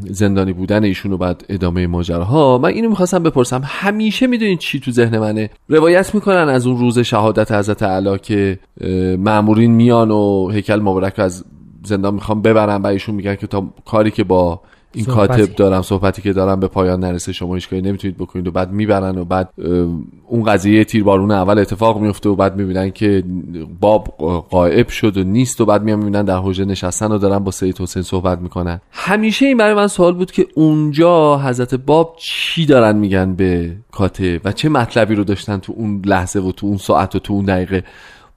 زندانی 0.00 0.52
بودن 0.52 0.84
ایشون 0.84 1.12
و 1.12 1.16
بعد 1.16 1.44
ادامه 1.48 1.86
ماجراها 1.86 2.58
من 2.58 2.68
اینو 2.68 2.88
می‌خواستم 2.88 3.22
بپرسم 3.22 3.62
همیشه 3.64 4.26
می‌دونید 4.26 4.58
چی 4.58 4.80
تو 4.80 4.90
ذهن 4.90 5.18
منه؟ 5.18 5.50
روایت 5.68 6.14
می‌کنن 6.14 6.48
از 6.48 6.66
اون 6.66 6.78
روز 6.78 6.98
شهادت 6.98 7.52
حضرت 7.52 7.82
علا 7.82 8.18
که 8.18 8.58
مامورین 9.18 9.70
میان 9.70 10.10
و 10.10 10.48
هیکل 10.48 10.80
مبارک 10.80 11.18
از 11.18 11.44
زندان 11.84 12.14
می‌خوام 12.14 12.42
ببرن 12.42 12.82
و 12.82 12.86
ایشون 12.86 13.14
میگن 13.14 13.34
که 13.34 13.46
تا 13.46 13.64
کاری 13.84 14.10
که 14.10 14.24
با 14.24 14.60
این. 14.94 15.04
کاتب 15.04 15.54
دارم 15.54 15.82
صحبتی 15.82 16.22
که 16.22 16.32
دارم 16.32 16.60
به 16.60 16.68
پایان 16.68 17.00
نرسه 17.00 17.32
شما 17.32 17.54
هیچ 17.54 17.68
کاری 17.68 17.82
نمی‌تونید 17.82 18.16
بکنید 18.16 18.46
و 18.46 18.50
بعد 18.50 18.72
می‌برن 18.72 19.18
و 19.18 19.24
بعد 19.24 19.48
اون 20.28 20.42
قضیه 20.42 20.84
تیربارون 20.84 21.30
اول 21.30 21.58
اتفاق 21.58 22.00
میفته 22.00 22.28
و 22.28 22.36
بعد 22.36 22.56
می‌بینن 22.56 22.90
که 22.90 23.24
باب 23.80 24.04
قائب 24.50 24.88
شد 24.88 25.16
و 25.16 25.24
نیست 25.24 25.60
و 25.60 25.64
بعد 25.64 25.82
میان 25.82 25.98
می‌بینن 25.98 26.24
در 26.24 26.36
حوزه 26.36 26.64
نشستن 26.64 27.12
و 27.12 27.18
دارن 27.18 27.38
با 27.38 27.50
سید 27.50 27.80
حسین 27.80 28.02
صحبت 28.02 28.38
می‌کنن 28.38 28.80
همیشه 28.90 29.46
این 29.46 29.56
برای 29.56 29.74
من 29.74 29.86
سوال 29.86 30.14
بود 30.14 30.32
که 30.32 30.46
اونجا 30.54 31.38
حضرت 31.38 31.74
باب 31.74 32.16
چی 32.18 32.66
دارن 32.66 32.96
میگن 32.96 33.34
به 33.34 33.76
کاتب 33.92 34.40
و 34.44 34.52
چه 34.52 34.68
مطلبی 34.68 35.14
رو 35.14 35.24
داشتن 35.24 35.58
تو 35.58 35.72
اون 35.76 36.02
لحظه 36.06 36.40
و 36.40 36.52
تو 36.52 36.66
اون 36.66 36.76
ساعت 36.76 37.16
و 37.16 37.18
تو 37.18 37.32
اون 37.32 37.44
دقیقه 37.44 37.84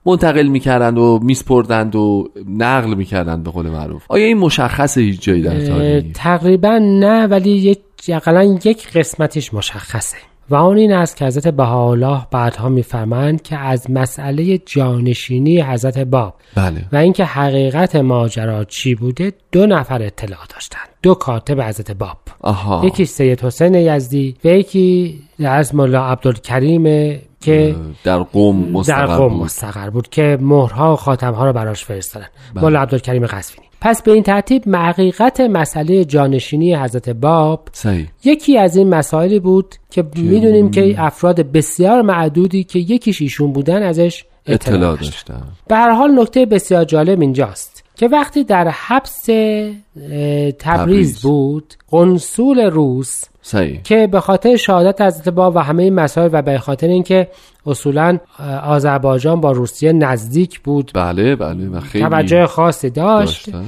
منتقل 0.06 0.46
می‌کردند 0.46 0.98
و 0.98 1.18
میسپردند 1.22 1.96
و 1.96 2.28
نقل 2.48 2.94
می‌کردند 2.94 3.44
به 3.44 3.50
قول 3.50 3.66
معروف. 3.66 4.02
آیا 4.08 4.26
این 4.26 4.38
مشخصه 4.38 5.00
هیچ 5.00 5.22
جایی 5.22 5.42
در 5.42 5.66
تاریخ؟ 5.66 6.04
تقریبا 6.14 6.78
نه 6.82 7.26
ولی 7.26 7.50
یک 7.50 7.78
اقلا 8.08 8.58
یک 8.64 8.88
قسمتش 8.92 9.54
مشخصه. 9.54 10.16
و 10.50 10.54
آن 10.54 10.76
این 10.76 10.92
است 10.92 11.16
که 11.16 11.24
حضرت 11.24 11.48
بهاءالله 11.48 12.26
بعدها 12.30 12.68
میفرمایند 12.68 13.42
که 13.42 13.56
از 13.56 13.90
مسئله 13.90 14.58
جانشینی 14.58 15.60
حضرت 15.60 15.98
باب 15.98 16.34
بله. 16.54 16.84
و 16.92 16.96
اینکه 16.96 17.24
حقیقت 17.24 17.96
ماجرا 17.96 18.64
چی 18.64 18.94
بوده 18.94 19.32
دو 19.52 19.66
نفر 19.66 20.02
اطلاع 20.02 20.40
داشتند. 20.54 20.88
دو 21.02 21.14
کاتب 21.14 21.60
حضرت 21.60 21.90
باب. 21.92 22.16
آها. 22.40 22.86
یکی 22.86 23.04
سید 23.04 23.40
حسین 23.40 23.74
یزدی 23.74 24.36
و 24.44 24.48
یکی 24.48 25.18
از 25.44 25.74
ملا 25.74 26.06
عبدالکریم 26.06 27.18
که 27.40 27.76
در 28.04 28.18
قوم 28.18 28.64
در 28.64 28.70
مستقر 28.72 29.06
قم 29.06 29.28
بود 29.28 29.42
مستقر 29.42 29.90
بود 29.90 30.08
که 30.08 30.38
مهرها 30.40 30.92
و 30.92 30.96
خاتمها 30.96 31.46
رو 31.46 31.52
براش 31.52 31.84
فرستادن 31.84 32.26
بله. 32.54 32.64
ملا 32.64 32.80
عبدالکریم 32.80 33.26
قزوینی 33.26 33.68
پس 33.80 34.02
به 34.02 34.12
این 34.12 34.22
ترتیب 34.22 34.76
حقیقت 34.76 35.40
مسئله 35.40 36.04
جانشینی 36.04 36.74
حضرت 36.74 37.08
باب 37.08 37.68
صحیح 37.72 38.08
یکی 38.24 38.58
از 38.58 38.76
این 38.76 38.88
مسائلی 38.88 39.40
بود 39.40 39.74
که 39.90 40.04
می‌دونیم 40.16 40.70
که 40.70 40.94
افراد 40.98 41.40
بسیار 41.40 42.02
معدودی 42.02 42.64
که 42.64 42.78
یکیش 42.78 43.22
ایشون 43.22 43.52
بودن 43.52 43.82
ازش 43.82 44.24
اطلاع, 44.46 44.76
اطلاع 44.76 44.96
داشتن. 44.96 45.42
به 45.68 45.76
هر 45.76 45.90
حال 45.90 46.20
نکته 46.20 46.46
بسیار 46.46 46.84
جالب 46.84 47.20
اینجاست 47.20 47.84
که 47.96 48.08
وقتی 48.08 48.44
در 48.44 48.68
حبس 48.68 49.24
تبریز, 49.24 50.56
تبریز. 50.58 51.22
بود 51.22 51.74
قنصول 51.88 52.60
روس 52.60 53.24
صحیح. 53.48 53.80
که 53.82 54.06
به 54.06 54.20
خاطر 54.20 54.56
شهادت 54.56 55.00
حضرت 55.00 55.28
باب 55.28 55.56
و 55.56 55.58
همه 55.58 55.82
این 55.82 55.94
مسائل 55.94 56.30
و 56.32 56.42
به 56.42 56.58
خاطر 56.58 56.86
اینکه 56.86 57.28
اصولا 57.66 58.18
آذربایجان 58.64 59.40
با 59.40 59.52
روسیه 59.52 59.92
نزدیک 59.92 60.60
بود. 60.60 60.90
بله 60.94 61.36
بله 61.36 61.68
و 61.68 61.80
خیلی 61.80 62.04
توجه 62.04 62.46
خاصی 62.46 62.90
داشت. 62.90 63.50
داشتن. 63.50 63.64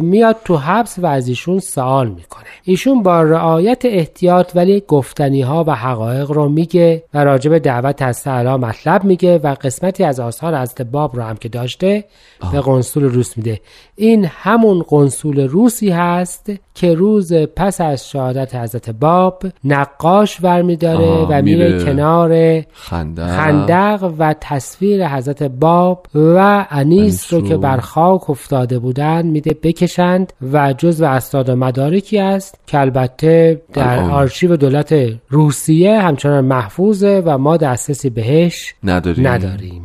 میاد 0.00 0.36
تو 0.44 0.56
حبس 0.56 0.98
و 0.98 1.06
از 1.06 1.28
ایشون 1.28 1.58
سوال 1.58 2.08
می‌کنه 2.08 2.44
ایشون 2.64 3.02
با 3.02 3.22
رعایت 3.22 3.84
احتیاط 3.84 4.52
ولی 4.54 4.82
گفتنی 4.88 5.42
ها 5.42 5.64
و 5.66 5.74
حقایق 5.74 6.30
رو 6.30 6.48
میگه 6.48 7.02
و 7.14 7.24
راجع 7.24 7.50
به 7.50 7.58
دعوت 7.58 8.02
از 8.02 8.22
تعالی 8.22 8.64
مطلب 8.64 9.04
میگه 9.04 9.38
و 9.38 9.54
قسمتی 9.54 10.04
از 10.04 10.20
آثار 10.20 10.58
حضرت 10.58 10.82
باب 10.82 11.16
رو 11.16 11.22
هم 11.22 11.36
که 11.36 11.48
داشته 11.48 12.04
به 12.52 12.60
قنصول 12.60 13.04
روس 13.04 13.36
میده 13.36 13.60
این 13.96 14.24
همون 14.24 14.84
قنصول 14.88 15.40
روسی 15.40 15.90
هست 15.90 16.52
که 16.74 16.94
روز 16.94 17.32
پس 17.32 17.80
از 17.80 18.10
شهادت 18.10 18.54
حضرت 18.54 18.90
باب 18.90 19.42
نقاش 19.64 20.40
برمیداره 20.40 21.26
و 21.28 21.42
میره. 21.42 21.84
کنار 21.84 22.62
خندق 22.72 23.36
خندق 23.36 24.12
و 24.18 24.34
تصویر 24.40 25.08
حضرت 25.08 25.42
باب 25.42 26.06
و 26.14 26.66
انیس 26.70 27.32
رو. 27.32 27.40
که 27.40 27.56
بر 27.56 27.76
خاک 27.76 28.30
افتاده 28.30 28.78
بودند 28.78 29.24
میده 29.36 29.56
بکشند 29.62 30.32
و 30.52 30.72
جز 30.72 31.02
و 31.02 31.04
اسناد 31.04 31.48
و 31.48 31.56
مدارکی 31.56 32.18
است 32.18 32.58
که 32.66 32.80
البته 32.80 33.62
در. 33.72 33.98
آرشیو 33.98 34.56
دولت 34.56 34.94
روسیه 35.28 36.00
همچنان 36.00 36.44
محفوظه 36.44 37.22
و 37.26 37.38
ما 37.38 37.56
دسترسی 37.56 38.10
بهش 38.10 38.74
نداریم. 38.84 39.28
نداریم. 39.28 39.82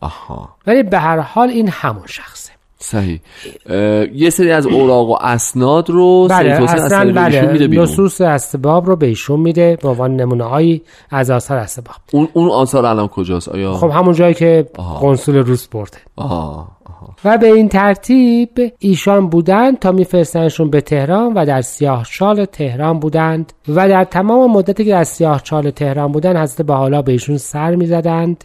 آها. 0.00 0.48
ولی 0.66 0.82
به 0.82 0.98
هر 0.98 1.18
حال 1.18 1.48
این 1.48 1.68
همون 1.68 2.06
شخصه. 2.06 2.52
صحیح. 2.78 3.20
یه 4.14 4.30
سری 4.30 4.50
از 4.50 4.66
اوراق 4.66 5.08
و 5.08 5.16
اسناد 5.20 5.90
رو 5.90 6.28
بله 6.30 6.50
اصلا 6.50 7.12
بهشون 7.12 7.40
میده 7.40 7.58
بله 7.58 7.68
بیرون. 7.68 7.84
نصوص 7.84 8.20
اسباب 8.20 8.86
رو 8.86 8.96
به 8.96 9.06
ایشون 9.06 9.40
میده 9.40 9.78
به 9.82 9.88
عنوان 9.88 10.16
نمونه 10.16 10.44
هایی 10.44 10.82
از 11.10 11.30
آثار 11.30 11.58
اسباب. 11.58 11.96
اون 12.12 12.28
اون 12.32 12.48
آثار 12.48 12.86
الان 12.86 13.08
کجاست؟ 13.08 13.48
آیا؟ 13.48 13.74
خب 13.74 13.90
همون 13.90 14.14
جایی 14.14 14.34
که 14.34 14.66
آها. 14.78 14.98
قنصول 14.98 15.36
روس 15.36 15.66
برده. 15.66 15.98
آها. 16.16 16.68
و 17.24 17.38
به 17.38 17.46
این 17.46 17.68
ترتیب 17.68 18.72
ایشان 18.78 19.28
بودند 19.28 19.78
تا 19.78 19.92
میفرستنشون 19.92 20.70
به 20.70 20.80
تهران 20.80 21.32
و 21.34 21.46
در 21.46 21.60
سیاه 21.60 22.06
چال 22.10 22.44
تهران 22.44 22.98
بودند 22.98 23.52
و 23.68 23.88
در 23.88 24.04
تمام 24.04 24.52
مدتی 24.52 24.84
که 24.84 24.90
در 24.90 25.04
سیاه 25.04 25.42
چال 25.42 25.70
تهران 25.70 26.12
بودند 26.12 26.36
حضرت 26.36 26.66
بحالا 26.66 27.02
به 27.02 27.12
ایشون 27.12 27.36
سر 27.36 27.74
می‌زدند 27.74 28.44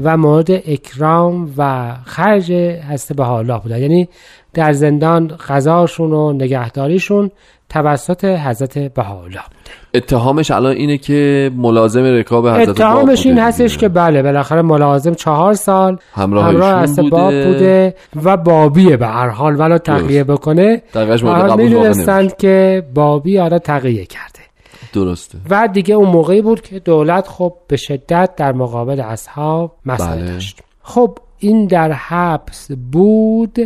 و 0.00 0.16
مورد 0.16 0.50
اکرام 0.50 1.54
و 1.56 1.92
خرج 2.04 2.52
حضرت 2.52 3.16
بحالا 3.16 3.58
بودند. 3.58 3.80
یعنی 3.80 4.08
در 4.54 4.72
زندان 4.72 5.28
غذاشون 5.28 6.12
و 6.12 6.32
نگهداریشون 6.32 7.30
توسط 7.68 8.24
حضرت 8.24 8.78
بحالا 8.78 9.40
بوده. 9.50 9.81
اتهامش 9.94 10.50
الان 10.50 10.72
اینه 10.72 10.98
که 10.98 11.50
ملازم 11.56 12.04
رکاب 12.04 12.48
حضرت 12.48 12.68
اتهامش 12.68 13.26
این 13.26 13.34
بوده. 13.34 13.46
هستش. 13.46 13.78
که 13.78 13.88
بله 13.88 14.22
بالاخره 14.22 14.62
ملازم 14.62 15.14
چهار 15.14 15.54
سال 15.54 15.98
همراه 16.12 16.44
همراه 16.44 16.82
حضرت 16.82 17.10
باب 17.10 17.32
بوده. 17.32 17.46
بوده 17.46 17.94
و 18.24 18.36
بابیه 18.36 18.96
به 18.96 19.06
هر 19.06 19.28
حال 19.28 19.60
ولو 19.60 19.78
تقیه 19.78 20.24
بکنه. 20.24 20.82
می‌دونستند 21.56 22.36
که 22.36 22.86
بابی 22.94 23.38
آره 23.38 23.58
تقیه 23.58 24.04
کرده. 24.04 24.42
درسته. 24.92 25.38
و 25.50 25.68
دیگه 25.72 25.94
اون 25.94 26.08
موقعی 26.08 26.42
بود 26.42 26.60
که 26.60 26.78
دولت 26.78 27.28
خب 27.28 27.54
به 27.68 27.76
شدت 27.76 28.30
در 28.36 28.52
مقابل 28.52 29.00
اصحاب 29.00 29.76
مسئله 29.86 30.16
بله. 30.16 30.32
داشت. 30.32 30.60
خب 30.82 31.18
این 31.38 31.66
در 31.66 31.92
حبس 31.92 32.72
بود 32.92 33.58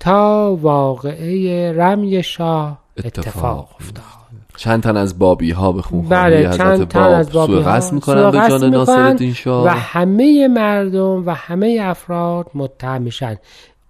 تا 0.00 0.56
واقعه 0.60 1.72
رمی 1.72 2.22
شاه 2.22 2.78
اتفاق 2.98 3.26
اتفاق 3.26 3.68
افتاد. 3.80 4.17
چند 4.58 4.82
تن 4.82 4.96
از 4.96 5.18
بابی 5.18 5.50
ها 5.50 5.72
به 5.72 5.82
خونخواهی 5.82 6.44
بله 6.44 6.56
چند 6.56 6.88
تن 6.88 7.00
از 7.00 7.32
بابی 7.32 7.54
ها 7.54 7.60
قصد 7.60 7.92
می‌کنن 7.92 8.30
به 8.30 8.38
جان 8.48 8.64
ناصرالدین 8.64 9.32
شاه. 9.32 9.64
و 9.64 9.68
همه 9.68 10.48
مردم 10.48 11.26
و 11.26 11.34
همه 11.34 11.78
افراد 11.82 12.46
متهم 12.54 13.02
میشن. 13.02 13.36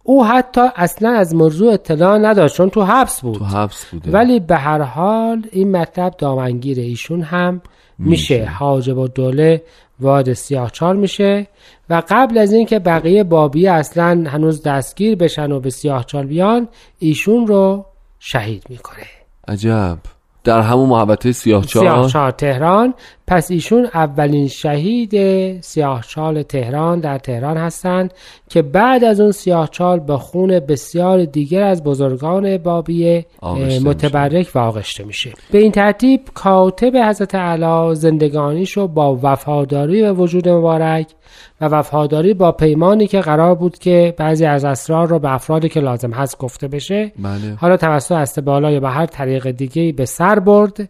او 0.02 0.26
حتی 0.26 0.60
اصلا 0.76 1.10
از 1.10 1.34
موضوع 1.34 1.72
اطلاع 1.72 2.18
نداشت 2.18 2.56
چون 2.56 2.70
تو 2.70 2.82
حبس 2.82 3.20
بود. 3.20 3.38
تو 3.38 3.44
حبس 3.44 3.84
بوده. 3.84 4.10
ولی 4.10 4.40
به 4.40 4.56
هر 4.56 4.82
حال 4.82 5.42
این 5.52 5.76
مطلب 5.76 6.14
دامنگیر 6.18 6.80
ایشون 6.80 7.22
هم 7.22 7.60
میشه. 7.98 8.44
حاجب 8.44 8.98
و 8.98 9.08
دوله 9.08 9.62
وارد 10.00 10.32
سیاهچال 10.32 10.96
میشه. 10.96 11.46
و 11.90 12.02
قبل 12.08 12.38
از 12.38 12.52
اینکه 12.52 12.78
بقیه 12.78 13.24
بابی 13.24 13.68
اصلا 13.68 14.24
هنوز 14.26 14.62
دستگیر 14.62 15.16
بشن 15.16 15.52
و 15.52 15.60
به 15.60 15.70
سیاهچال 15.70 16.26
بیان 16.26 16.68
ایشون 16.98 17.46
رو 17.46 17.84
شهید 18.18 18.64
می‌کنه. 18.68 19.06
عجب. 19.48 19.98
در 20.48 20.60
همون 20.60 20.88
محوطه 20.88 21.32
سیاه 21.32 21.62
سیاهچال 21.62 22.30
تهران. 22.30 22.94
پس 23.28 23.50
ایشون 23.50 23.88
اولین 23.94 24.48
شهید 24.48 25.12
سیاهچال 25.60 26.42
تهران 26.42 27.00
در 27.00 27.18
تهران 27.18 27.56
هستند 27.56 28.14
که 28.48 28.62
بعد 28.62 29.04
از 29.04 29.20
اون 29.20 29.32
سیاهچال 29.32 30.00
به 30.00 30.16
خون 30.16 30.60
بسیار 30.60 31.24
دیگر 31.24 31.62
از 31.62 31.84
بزرگان 31.84 32.58
بابی 32.58 33.24
متبرک 33.84 34.50
و 34.54 34.58
آغشته 34.58 35.04
میشه. 35.04 35.32
به 35.50 35.58
این 35.58 35.72
ترتیب 35.72 36.20
کاتب 36.34 36.96
حضرت 36.96 37.34
علا 37.34 37.94
زندگانیشو 37.94 38.86
با 38.86 39.18
وفاداری 39.22 40.02
به 40.02 40.12
وجود 40.12 40.48
مبارک 40.48 41.06
و 41.60 41.64
وفاداری 41.64 42.34
با 42.34 42.52
پیمانی 42.52 43.06
که 43.06 43.20
قرار 43.20 43.54
بود 43.54 43.78
که 43.78 44.14
بعضی 44.16 44.44
از 44.44 44.64
اسرار 44.64 45.08
رو 45.08 45.18
به 45.18 45.32
افرادی 45.32 45.68
که 45.68 45.80
لازم 45.80 46.10
هست 46.10 46.38
گفته 46.38 46.68
بشه. 46.68 47.12
بله. 47.18 47.54
حالا 47.56 47.76
توسط 47.76 48.12
استبالا 48.12 48.70
یا 48.70 48.80
به 48.80 48.88
هر 48.88 49.06
طریق 49.06 49.50
دیگه 49.50 49.92
به 49.92 50.04
سر 50.04 50.38
برد. 50.38 50.88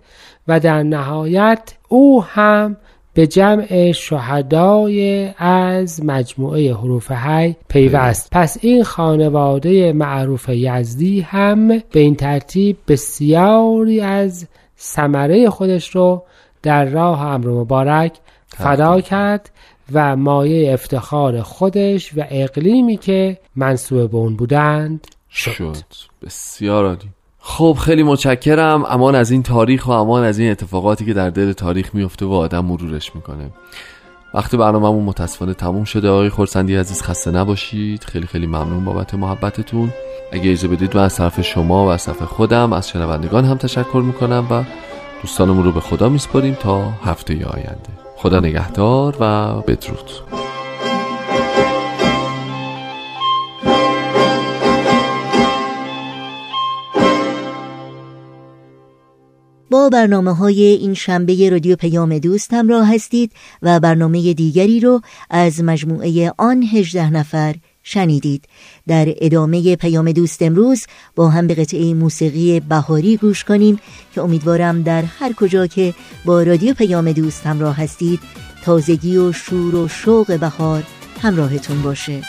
و 0.48 0.60
در 0.60 0.82
نهایت 0.82 1.74
او 1.88 2.24
هم 2.24 2.76
به 3.14 3.26
جمع 3.26 3.92
شهدای 3.92 5.30
از 5.38 6.04
مجموعه 6.04 6.74
حروف 6.74 7.10
حی 7.10 7.56
پیوست. 7.68 8.28
پس 8.32 8.58
این 8.60 8.84
خانواده 8.84 9.92
معروف 9.92 10.48
یزدی 10.48 11.20
هم 11.20 11.68
به 11.68 12.00
این 12.00 12.14
ترتیب 12.14 12.76
بسیاری 12.88 14.00
از 14.00 14.46
ثمره 14.78 15.50
خودش 15.50 15.96
رو 15.96 16.22
در 16.62 16.84
راه 16.84 17.22
امر 17.22 17.48
مبارک 17.48 18.18
فدا 18.48 19.00
کرد 19.00 19.50
و 19.92 20.16
مایه 20.16 20.72
افتخار 20.72 21.42
خودش 21.42 22.12
و 22.16 22.24
اقلیمی 22.30 22.96
که 22.96 23.38
منصوب 23.56 24.10
به 24.10 24.16
اون 24.16 24.36
بودند 24.36 25.06
شد. 25.30 25.50
شد. 25.50 25.76
بسیار 26.22 26.86
عالی. 26.86 27.10
خب 27.50 27.76
خیلی 27.80 28.02
متشکرم. 28.02 28.84
امان 28.84 29.14
از 29.14 29.30
این 29.30 29.42
تاریخ 29.42 29.86
و 29.86 29.90
امان 29.90 30.24
از 30.24 30.38
این 30.38 30.50
اتفاقاتی 30.50 31.04
که 31.04 31.14
در 31.14 31.30
دل 31.30 31.52
تاریخ 31.52 31.94
میفته 31.94 32.26
و 32.26 32.32
آدم 32.32 32.64
مرورش 32.64 33.14
می‌کنه. 33.14 33.50
وقتی 34.34 34.56
برنامه‌مون 34.56 35.04
متاسفانه 35.04 35.54
تموم 35.54 35.84
شده. 35.84 36.08
آقای 36.08 36.28
خورسندی 36.28 36.76
عزیز 36.76 37.02
خسته 37.02 37.30
نباشید. 37.30 38.04
خیلی 38.04 38.26
خیلی 38.26 38.46
ممنون 38.46 38.84
بابت 38.84 39.14
محبتتون. 39.14 39.92
اگه 40.32 40.50
اجازه 40.50 40.68
بدید 40.68 40.96
من 40.96 41.02
از 41.02 41.16
طرف 41.16 41.40
شما 41.40 41.86
و 41.86 41.88
از 41.88 42.04
طرف 42.04 42.22
خودم 42.22 42.72
از 42.72 42.88
شنوندگان 42.88 43.44
هم 43.44 43.56
تشکر 43.56 44.02
می‌کنم 44.06 44.46
و 44.50 44.64
دوستانمون 45.22 45.64
رو 45.64 45.72
به 45.72 45.80
خدا 45.80 46.08
میسپاریم 46.08 46.54
تا 46.54 46.90
هفته 47.04 47.34
آینده. 47.34 47.90
خدا 48.16 48.40
نگهدار 48.40 49.16
و 49.20 49.54
بدرود. 49.60 50.10
با 59.70 59.88
برنامه 59.88 60.34
های 60.34 60.62
این 60.62 60.94
شنبه 60.94 61.50
رادیو 61.50 61.76
پیام 61.76 62.18
دوست 62.18 62.52
همراه 62.52 62.94
هستید 62.94 63.32
و 63.62 63.80
برنامه 63.80 64.34
دیگری 64.34 64.80
رو 64.80 65.00
از 65.30 65.62
مجموعه 65.64 66.32
آن 66.38 66.62
هجده 66.62 67.10
نفر 67.10 67.54
شنیدید. 67.82 68.44
در 68.88 69.14
ادامه 69.20 69.76
پیام 69.76 70.12
دوست 70.12 70.42
امروز 70.42 70.86
با 71.16 71.28
هم 71.28 71.46
به 71.46 71.54
قطعه 71.54 71.94
موسیقی 71.94 72.60
بهاری 72.60 73.16
گوش 73.16 73.44
کنیم 73.44 73.78
که 74.14 74.22
امیدوارم 74.22 74.82
در 74.82 75.02
هر 75.02 75.32
کجا 75.32 75.66
که 75.66 75.94
با 76.24 76.42
رادیو 76.42 76.74
پیام 76.74 77.12
دوست 77.12 77.46
همراه 77.46 77.76
هستید 77.76 78.20
تازگی 78.64 79.16
و 79.16 79.32
شور 79.32 79.74
و 79.74 79.88
شوق 79.88 80.38
بهار 80.40 80.82
همراهتون 81.22 81.82
باشه. 81.82 82.22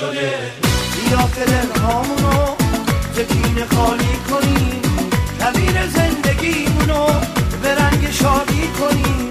شده. 0.00 0.52
بیا 0.94 1.28
که 1.34 1.44
دلهامونو 1.50 2.56
خالی 3.74 4.16
کنیم. 4.30 4.82
کویر 5.40 5.86
زندگیمونو 5.86 7.06
به 7.62 7.74
رنگ 7.74 8.10
شادی 8.10 8.68
کنیم. 8.80 9.30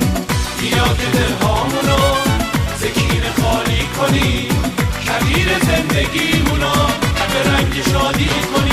بیا 0.62 0.88
که 1.00 1.18
دلهامونو 1.18 2.00
خالی 3.42 3.84
کنیم. 3.98 4.50
کویر 5.08 5.50
زندگیمونو 5.60 6.74
به 7.34 7.52
رنگ 7.52 7.74
شادی 7.92 8.30
کنیم. 8.56 8.73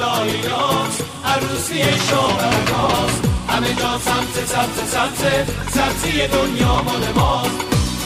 یاس 0.00 1.00
عروسی 1.24 1.82
شاهرگاز 1.82 3.14
همه 3.48 3.74
جا 3.74 3.98
سمت 3.98 4.46
سبز 4.46 4.90
سبز 4.90 5.22
سبزی 5.70 6.26
دنیا 6.26 6.82
مال 6.82 7.12
ماست 7.16 7.60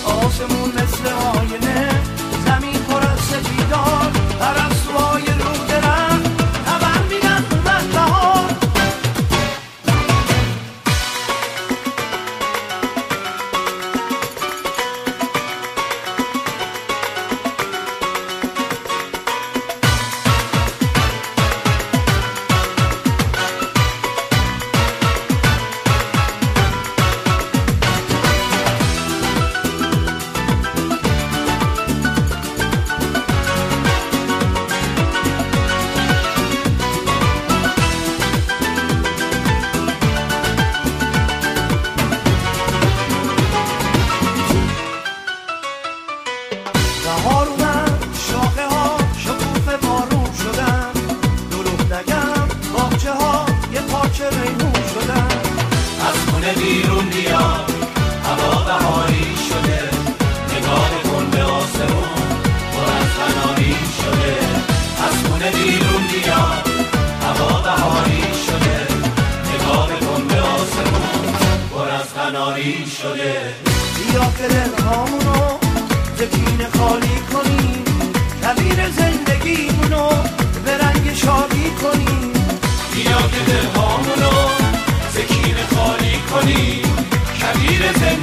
آسمون 0.05 0.71
مثل 0.71 1.09
آینه 1.39 1.91
زمین 2.47 2.73
پر 2.73 3.03
از 3.13 3.21
سپیدار 3.21 4.11
پرستوهای 4.41 5.23
رو 5.23 5.67
درم 5.69 6.10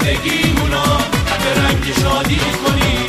زندگیمونو 0.08 0.84
به 1.44 1.62
رنگ 1.62 1.84
شادی 1.84 2.36
کنیم 2.36 3.08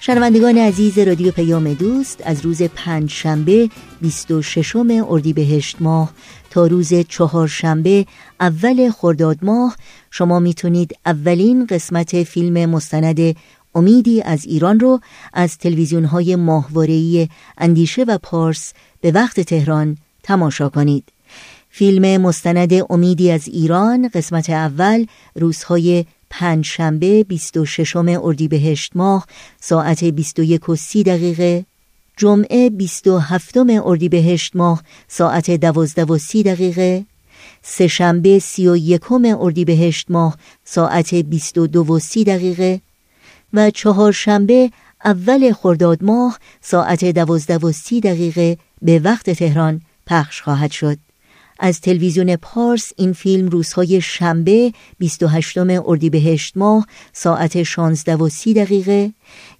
شنوندگان 0.00 0.58
عزیز 0.58 0.98
رادیو 0.98 1.30
پیام 1.30 1.74
دوست 1.74 2.22
از 2.24 2.44
روز 2.44 2.62
پنج 2.62 3.10
شنبه 3.10 3.70
26 4.00 4.76
اردیبهشت 4.76 5.76
ماه 5.80 6.12
تا 6.50 6.66
روز 6.66 6.94
چهارشنبه 6.94 8.06
اول 8.40 8.90
خرداد 8.90 9.38
ماه. 9.42 9.76
شما 10.10 10.38
می‌تونید 10.38 10.96
اولین 11.06 11.66
قسمت 11.66 12.22
فیلم 12.22 12.70
مستند 12.70 13.36
امیدی 13.74 14.22
از 14.22 14.44
ایران 14.44 14.80
رو 14.80 15.00
از 15.32 15.58
تلویزیون 15.58 16.04
های 16.04 16.36
اندیشه 17.58 18.04
و 18.04 18.18
پارس 18.18 18.72
به 19.00 19.10
وقت 19.10 19.40
تهران 19.40 19.96
تماشا 20.22 20.68
کنید. 20.68 21.12
فیلم 21.70 22.20
مستند 22.20 22.92
امیدی 22.92 23.30
از 23.30 23.48
ایران 23.48 24.08
قسمت 24.08 24.50
اول 24.50 25.06
روزهای 25.34 26.04
پنج 26.30 26.64
شنبه 26.64 27.24
26 27.24 27.96
اردیبهشت 27.96 28.92
ماه 28.94 29.26
ساعت 29.60 30.04
21 30.04 30.68
و 30.68 30.76
30 30.76 31.02
دقیقه. 31.02 31.64
جمعه 32.16 32.70
27 32.70 33.56
اردیبهشت 33.56 34.56
ماه 34.56 34.82
ساعت 35.08 35.50
12 35.50 36.04
و 36.04 36.18
30 36.18 36.42
دقیقه. 36.42 37.04
سه 37.62 37.86
شنبه 37.86 38.38
31 38.38 39.12
اردیبهشت 39.12 40.10
ماه 40.10 40.36
ساعت 40.64 41.14
22 41.14 41.84
و 41.84 41.98
30 41.98 42.24
دقیقه. 42.24 42.80
و 43.52 43.70
چهارشنبه 43.70 44.70
اول 45.04 45.52
خرداد 45.52 46.04
ماه 46.04 46.38
ساعت 46.60 47.04
12 47.04 47.56
و 47.56 47.72
30 47.72 48.00
دقیقه 48.00 48.58
به 48.82 48.98
وقت 48.98 49.30
تهران 49.30 49.80
پخش 50.06 50.42
خواهد 50.42 50.70
شد. 50.70 50.98
از 51.62 51.80
تلویزیون 51.80 52.36
پارس 52.36 52.92
این 52.96 53.12
فیلم 53.12 53.48
روزهای 53.48 54.00
شنبه 54.00 54.72
28 54.98 55.58
اردیبهشت 55.58 56.56
ماه 56.56 56.86
ساعت 57.12 57.62
16 57.62 58.16
و 58.16 58.28
30 58.28 58.54
دقیقه 58.54 59.12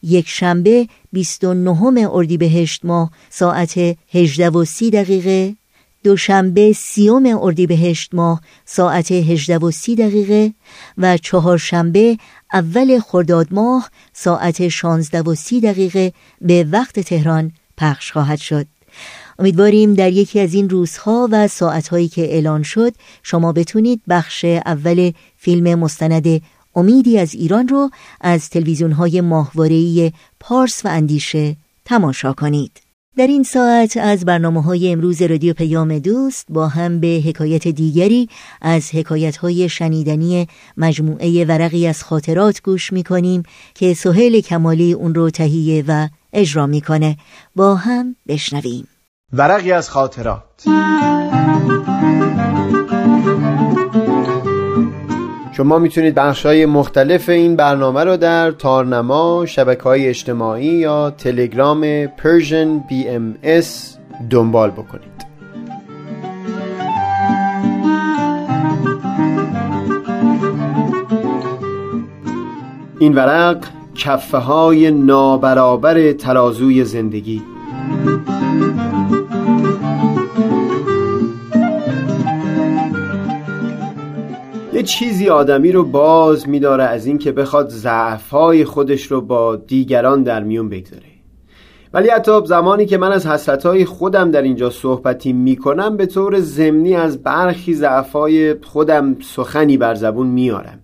یک 0.03 0.29
شنبه 0.29 0.89
29 1.13 2.09
اردیبهشت 2.13 2.85
ماه 2.85 3.11
ساعت 3.31 3.97
18 4.13 4.51
و 4.51 4.65
30 4.65 4.91
دقیقه 4.91 5.57
دوشنبه 6.05 6.73
سیوم 6.73 7.27
اردیبهشت 7.27 8.15
ماه 8.15 8.41
ساعت 8.65 9.13
18 9.13 9.59
و 9.59 9.71
30 9.71 9.95
دقیقه 9.97 10.55
و 10.99 11.17
چهارشنبه 11.17 12.19
اول 12.53 13.01
خرداد 13.01 13.49
ماه 13.51 13.91
ساعت 14.13 14.69
16 14.69 15.21
و 15.23 15.35
30 15.35 15.61
دقیقه 15.61 16.13
به 16.41 16.67
وقت 16.71 17.01
تهران 17.01 17.53
پخش 17.77 18.13
خواهد 18.13 18.39
شد. 18.39 18.67
امیدواریم 19.39 19.95
در 19.95 20.13
یکی 20.13 20.41
از 20.41 20.55
این 20.55 20.71
روزها 20.71 21.29
و 21.31 21.49
ساعتهایی 21.49 22.09
که 22.09 22.23
اعلان 22.23 22.63
شد 22.63 22.93
شما 23.23 23.53
بتونید 23.53 24.03
بخش 24.09 24.45
اول 24.45 25.13
فیلم 25.37 25.79
مستند 25.79 26.43
امیدی 26.75 27.19
از 27.19 27.35
ایران 27.35 27.69
رو 27.69 27.91
از 28.21 28.51
تلویزیون 28.51 28.93
های 28.93 29.21
ماهواره‌ای 29.21 30.13
پارس 30.41 30.85
و 30.85 30.89
اندیشه 30.89 31.57
تماشا 31.85 32.33
کنید. 32.33 32.90
در 33.17 33.27
این 33.27 33.43
ساعت 33.43 33.97
از 33.97 34.25
برنامه 34.25 34.63
های 34.63 34.93
امروز 34.93 35.23
رادیو 35.23 35.55
پیام 35.55 35.99
دوست 35.99 36.47
با 36.49 36.69
هم 36.69 37.01
به 37.01 37.23
حکایت 37.27 37.69
دیگری 37.69 38.29
از 38.63 38.95
حکایت 38.95 39.37
های 39.37 39.69
شنیدنی 39.69 40.47
مجموعه 40.77 41.45
ورقی 41.45 41.87
از 41.87 42.05
خاطرات 42.05 42.63
گوش 42.63 42.93
می 42.93 43.03
کنیم 43.03 43.43
که 43.75 43.95
سهیل 43.95 44.41
کمالی 44.41 44.93
اون 44.93 45.15
رو 45.15 45.31
تهیه 45.31 45.85
و 45.89 46.09
اجرا 46.33 46.67
می‌کنه. 46.67 47.17
با 47.57 47.75
هم 47.75 48.17
بشنویم. 48.29 48.89
ورقی 49.33 49.73
از 49.73 49.91
خاطرات. 49.91 50.65
شما 55.61 55.79
می‌تونید 55.79 56.15
بخش 56.15 56.47
های 56.47 56.67
مختلف 56.67 57.29
این 57.29 57.57
برنامه 57.57 58.05
رو 58.05 58.17
در 58.17 58.51
تارنما، 58.51 59.47
شبکه 59.47 59.83
های 59.83 60.09
اجتماعی 60.09 60.67
یا 60.67 61.11
تلگرام 61.11 62.07
Persian 62.07 62.91
BMS 62.91 63.67
دنبال 64.31 64.71
بکنید. 64.71 65.27
این 72.99 73.15
ورق 73.15 73.65
کفه 73.95 74.39
های 74.39 74.91
نابرابر 74.91 76.13
ترازوی 76.13 76.85
زندگی. 76.85 77.43
یه 84.73 84.83
چیزی 84.83 85.29
آدمی 85.29 85.73
رو 85.73 85.85
باز 85.85 86.49
میداره 86.49 86.85
از 86.85 87.07
اینکه 87.07 87.33
بخواد 87.33 87.69
ضعفهای 87.69 88.65
خودش 88.65 89.05
رو 89.05 89.21
با 89.21 89.57
دیگران 89.57 90.23
در 90.23 90.43
میون 90.43 90.69
بگذاره. 90.69 91.03
ولی 91.95 92.09
حتی 92.09 92.47
زمانی 92.47 92.87
که 92.87 92.99
من 92.99 93.13
از 93.13 93.27
حسرتهای 93.27 93.85
خودم 93.85 94.31
در 94.31 94.43
اینجا 94.43 94.71
صحبتی 94.71 95.33
می‌کنم 95.33 95.97
به 95.97 96.07
طور 96.07 96.41
ضمنی 96.41 96.97
از 96.97 97.23
برخی 97.23 97.75
ضعفهای 97.75 98.55
خودم 98.63 99.17
سخنی 99.21 99.77
بر 99.77 99.95
زبون 99.95 100.27
میارم 100.27 100.79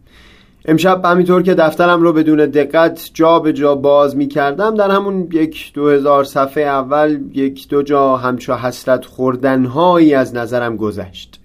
امشب 0.64 1.04
همینطور 1.04 1.42
که 1.42 1.54
دفترم 1.54 2.02
رو 2.02 2.12
بدون 2.12 2.46
دقت 2.46 3.10
جا 3.14 3.38
به 3.38 3.52
جا 3.52 3.74
باز 3.74 4.16
می 4.16 4.26
کردم 4.26 4.74
در 4.74 4.90
همون 4.90 5.28
یک 5.32 5.72
دو 5.74 5.88
هزار 5.88 6.24
صفحه 6.24 6.64
اول 6.64 7.20
یک 7.34 7.68
دو 7.68 7.82
جا 7.82 8.16
همچو 8.16 8.54
حسرت 8.54 9.04
خوردنهایی 9.04 10.14
از 10.14 10.34
نظرم 10.34 10.76
گذشت. 10.76 11.40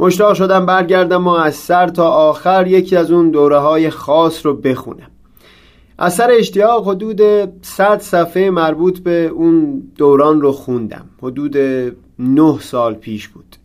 مشتاق 0.00 0.34
شدم 0.34 0.66
برگردم 0.66 1.26
و 1.26 1.30
از 1.30 1.54
سر 1.54 1.88
تا 1.88 2.08
آخر 2.08 2.66
یکی 2.66 2.96
از 2.96 3.10
اون 3.10 3.30
دوره 3.30 3.58
های 3.58 3.90
خاص 3.90 4.46
رو 4.46 4.54
بخونم. 4.54 5.10
از 5.98 6.14
سر 6.14 6.30
اشتیاق 6.30 6.88
حدود 6.88 7.20
100 7.62 7.98
صفحه 8.00 8.50
مربوط 8.50 8.98
به 8.98 9.26
اون 9.26 9.82
دوران 9.96 10.40
رو 10.40 10.52
خوندم. 10.52 11.04
حدود 11.22 11.56
نه 12.18 12.58
سال 12.60 12.94
پیش 12.94 13.28
بود. 13.28 13.56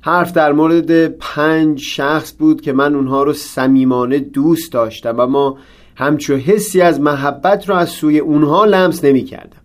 حرف 0.00 0.32
در 0.32 0.52
مورد 0.52 1.06
پنج 1.06 1.80
شخص 1.80 2.32
بود 2.38 2.60
که 2.60 2.72
من 2.72 2.94
اونها 2.94 3.22
رو 3.22 3.32
صمیمانه 3.32 4.18
دوست 4.18 4.72
داشتم 4.72 5.14
و 5.18 5.26
ما 5.26 5.58
همچو 5.96 6.36
حسی 6.36 6.80
از 6.80 7.00
محبت 7.00 7.68
رو 7.68 7.74
از 7.74 7.88
سوی 7.88 8.18
اونها 8.18 8.64
لمس 8.64 9.04
نمی 9.04 9.24
کردم 9.24 9.57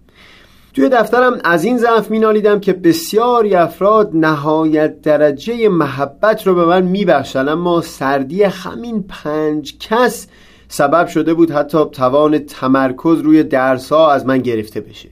توی 0.74 0.90
دفترم 0.90 1.40
از 1.44 1.64
این 1.64 1.78
ضعف 1.78 2.12
مینالیدم 2.12 2.60
که 2.60 2.74
بسیاری 2.74 3.56
افراد 3.56 4.12
نهایت 4.14 5.02
درجه 5.02 5.70
محبت 5.70 6.48
رو 6.48 6.56
به 6.56 6.66
من 6.66 6.84
میبخشن. 6.84 7.48
اما 7.50 7.82
سردی 7.82 8.44
همین 8.44 9.06
پنج 9.10 9.78
کس 9.80 10.28
سبب 10.68 11.08
شده 11.08 11.34
بود 11.34 11.52
حتی 11.52 11.86
توان 11.92 12.38
تمرکز 12.38 13.22
روی 13.22 13.44
درسها 13.44 14.12
از 14.12 14.26
من 14.26 14.38
گرفته 14.38 14.82
بشه. 14.82 15.10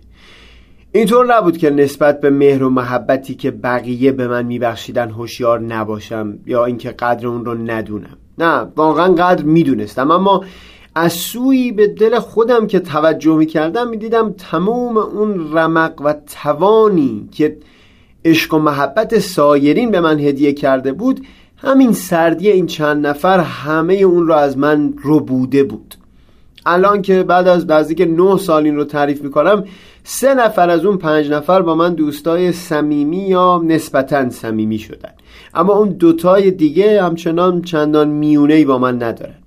اینطور 0.91 1.35
نبود 1.35 1.57
که 1.57 1.69
نسبت 1.69 2.21
به 2.21 2.29
مهر 2.29 2.63
و 2.63 2.69
محبتی 2.69 3.35
که 3.35 3.51
بقیه 3.51 4.11
به 4.11 4.27
من 4.27 4.45
میبخشیدن 4.45 5.09
هوشیار 5.09 5.59
نباشم 5.59 6.39
یا 6.45 6.65
اینکه 6.65 6.89
قدر 6.91 7.27
اون 7.27 7.45
رو 7.45 7.53
ندونم. 7.53 8.17
نه 8.37 8.67
واقعا 8.75 9.13
قدر 9.13 9.43
می‌دونستم. 9.43 10.11
اما 10.11 10.43
از 10.95 11.13
سوی 11.13 11.71
به 11.71 11.87
دل 11.87 12.19
خودم 12.19 12.67
که 12.67 12.79
توجه 12.79 13.35
می‌کردم 13.35 13.87
می‌دیدم 13.87 14.33
تمام 14.37 14.97
اون 14.97 15.57
رمق 15.57 16.01
و 16.01 16.15
توانی 16.43 17.29
که 17.31 17.57
عشق 18.25 18.53
و 18.53 18.59
محبت 18.59 19.19
سایرین 19.19 19.91
به 19.91 19.99
من 19.99 20.19
هدیه 20.19 20.53
کرده 20.53 20.91
بود 20.91 21.25
همین 21.57 21.93
سردی 21.93 22.51
این 22.51 22.65
چند 22.65 23.07
نفر 23.07 23.39
همه 23.39 23.93
اون 23.93 24.27
رو 24.27 24.33
از 24.33 24.57
من 24.57 24.93
ربوده 25.03 25.63
بود. 25.63 25.95
الان 26.65 27.01
که 27.01 27.23
بعد 27.23 27.47
از 27.47 27.93
که 27.93 28.05
نه 28.05 28.37
سال 28.37 28.65
این 28.65 28.75
رو 28.75 28.83
تعریف 28.83 29.21
می‌کنم 29.21 29.63
سه 30.03 30.33
نفر 30.33 30.69
از 30.69 30.85
اون 30.85 30.97
پنج 30.97 31.31
نفر 31.31 31.61
با 31.61 31.75
من 31.75 31.93
دوستای 31.93 32.51
صمیمی 32.51 33.27
یا 33.27 33.61
نسبتا 33.65 34.29
صمیمی 34.29 34.79
شدن. 34.79 35.11
اما 35.53 35.73
اون 35.73 35.89
دوتای 35.89 36.51
دیگه 36.51 37.03
همچنان 37.03 37.61
چندان 37.61 38.09
میونه 38.09 38.65
با 38.65 38.77
من 38.77 39.03
ندارن. 39.03 39.40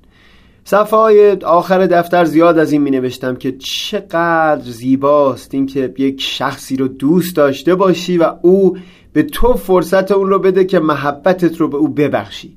صفحه 0.64 1.38
آخر 1.44 1.86
دفتر 1.86 2.24
زیاد 2.24 2.58
از 2.58 2.72
این 2.72 2.82
می 2.82 2.90
نوشتم 2.90 3.36
که 3.36 3.52
چقدر 3.52 4.62
زیباست 4.64 5.54
اینکه 5.54 5.94
یک 5.98 6.20
شخصی 6.20 6.76
رو 6.76 6.88
دوست 6.88 7.36
داشته 7.36 7.74
باشی 7.74 8.18
و 8.18 8.32
او 8.42 8.76
به 9.12 9.22
تو 9.22 9.54
فرصت 9.54 10.12
اون 10.12 10.28
رو 10.28 10.38
بده 10.38 10.64
که 10.64 10.78
محبتت 10.78 11.56
رو 11.56 11.68
به 11.68 11.76
او 11.76 11.88
ببخشی. 11.88 12.56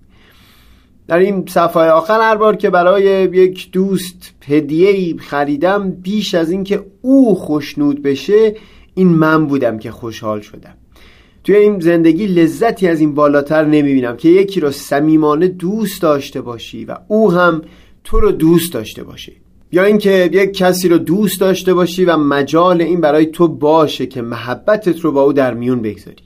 در 1.07 1.17
این 1.17 1.45
صفحه 1.47 1.83
آخر 1.83 2.21
هر 2.21 2.35
بار 2.35 2.55
که 2.55 2.69
برای 2.69 3.03
یک 3.33 3.71
دوست 3.71 4.33
هدیه 4.45 5.17
خریدم 5.17 5.91
بیش 5.91 6.35
از 6.35 6.51
اینکه 6.51 6.85
او 7.01 7.35
خوشنود 7.35 8.01
بشه 8.01 8.55
این 8.93 9.07
من 9.07 9.47
بودم 9.47 9.79
که 9.79 9.91
خوشحال 9.91 10.41
شدم. 10.41 10.73
توی 11.43 11.55
این 11.55 11.79
زندگی 11.79 12.27
لذتی 12.27 12.87
از 12.87 12.99
این 12.99 13.15
بالاتر 13.15 13.65
نمی‌بینم 13.65 14.17
که 14.17 14.29
یکی 14.29 14.59
رو 14.59 14.71
صمیمانه 14.71 15.47
دوست 15.47 16.01
داشته 16.01 16.41
باشی 16.41 16.85
و 16.85 16.95
او 17.07 17.31
هم 17.31 17.61
تو 18.07 18.19
رو 18.19 18.31
دوست 18.31 18.73
داشته 18.73 19.03
باشه 19.03 19.33
یا 19.71 19.83
اینکه 19.83 20.29
یک 20.33 20.53
کسی 20.53 20.89
رو 20.89 20.97
دوست 20.97 21.39
داشته 21.39 21.73
باشی 21.73 22.05
و 22.05 22.17
مجال 22.17 22.81
این 22.81 23.01
برای 23.01 23.25
تو 23.25 23.47
باشه 23.47 24.05
که 24.05 24.21
محبتت 24.21 24.99
رو 24.99 25.11
با 25.11 25.21
او 25.21 25.33
در 25.33 25.53
میون 25.53 25.81
بگذاری. 25.81 26.23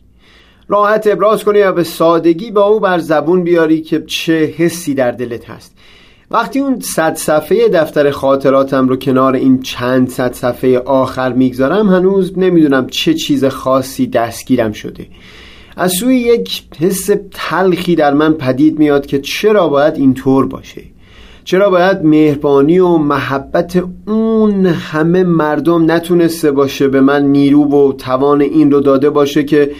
راحت 0.68 1.08
ابراز 1.08 1.44
کنی 1.44 1.62
و 1.62 1.72
به 1.72 1.84
سادگی 1.84 2.52
با 2.52 2.64
او 2.64 2.80
بر 2.80 3.00
زبون 3.00 3.44
بیاری 3.44 3.82
که 3.82 4.04
چه 4.08 4.46
حسی 4.58 4.94
در 4.94 5.12
دلت 5.12 5.50
هست. 5.50 5.78
وقتی 6.32 6.60
اون 6.60 6.80
صد 6.80 7.16
صفحه 7.16 7.70
دفتر 7.70 8.12
خاطراتم 8.12 8.90
رو 8.90 8.96
کنار 8.96 9.36
این 9.36 9.62
چند 9.62 10.10
صد 10.10 10.34
صفحه 10.34 10.80
آخر 10.80 11.34
می‌گذارم 11.34 11.90
هنوز 11.90 12.38
نمی‌دونم 12.38 12.88
چه 12.88 13.14
چیز 13.14 13.46
خاصی 13.46 14.08
دستگیرم 14.08 14.72
شده. 14.72 15.08
از 15.76 15.92
سوی 15.92 16.16
یک 16.16 16.64
حس 16.80 17.10
تلخی 17.32 17.96
در 17.96 18.14
من 18.14 18.34
پدید 18.34 18.80
میاد 18.80 19.06
که 19.06 19.20
چرا 19.20 19.68
باید 19.68 19.96
اینطور 19.96 20.48
باشه. 20.48 20.91
چرا 21.44 21.70
باید 21.70 22.04
مهربانی 22.04 22.80
و 22.80 22.98
محبت 22.98 23.84
اون 24.08 24.66
همه 24.66 25.24
مردم 25.24 25.92
نتونسته 25.92 26.52
باشه 26.52 26.88
به 26.88 27.02
من 27.02 27.26
نیرو 27.26 27.64
و 27.64 27.94
توان 27.94 28.42
این 28.42 28.72
رو 28.72 28.80
داده 28.80 29.10
باشه 29.10 29.44
که 29.44 29.72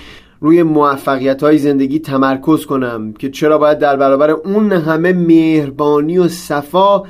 روی 0.42 0.64
موفقیت 0.64 1.44
های 1.44 1.58
زندگی 1.58 2.00
تمرکز 2.00 2.66
کنم؟ 2.66 3.14
که 3.14 3.30
چرا 3.30 3.58
باید 3.58 3.80
در 3.80 3.96
برابر 3.96 4.30
اون 4.32 4.72
همه 4.72 5.14
مهربانی 5.14 6.18
و 6.18 6.28
صفا 6.28 7.04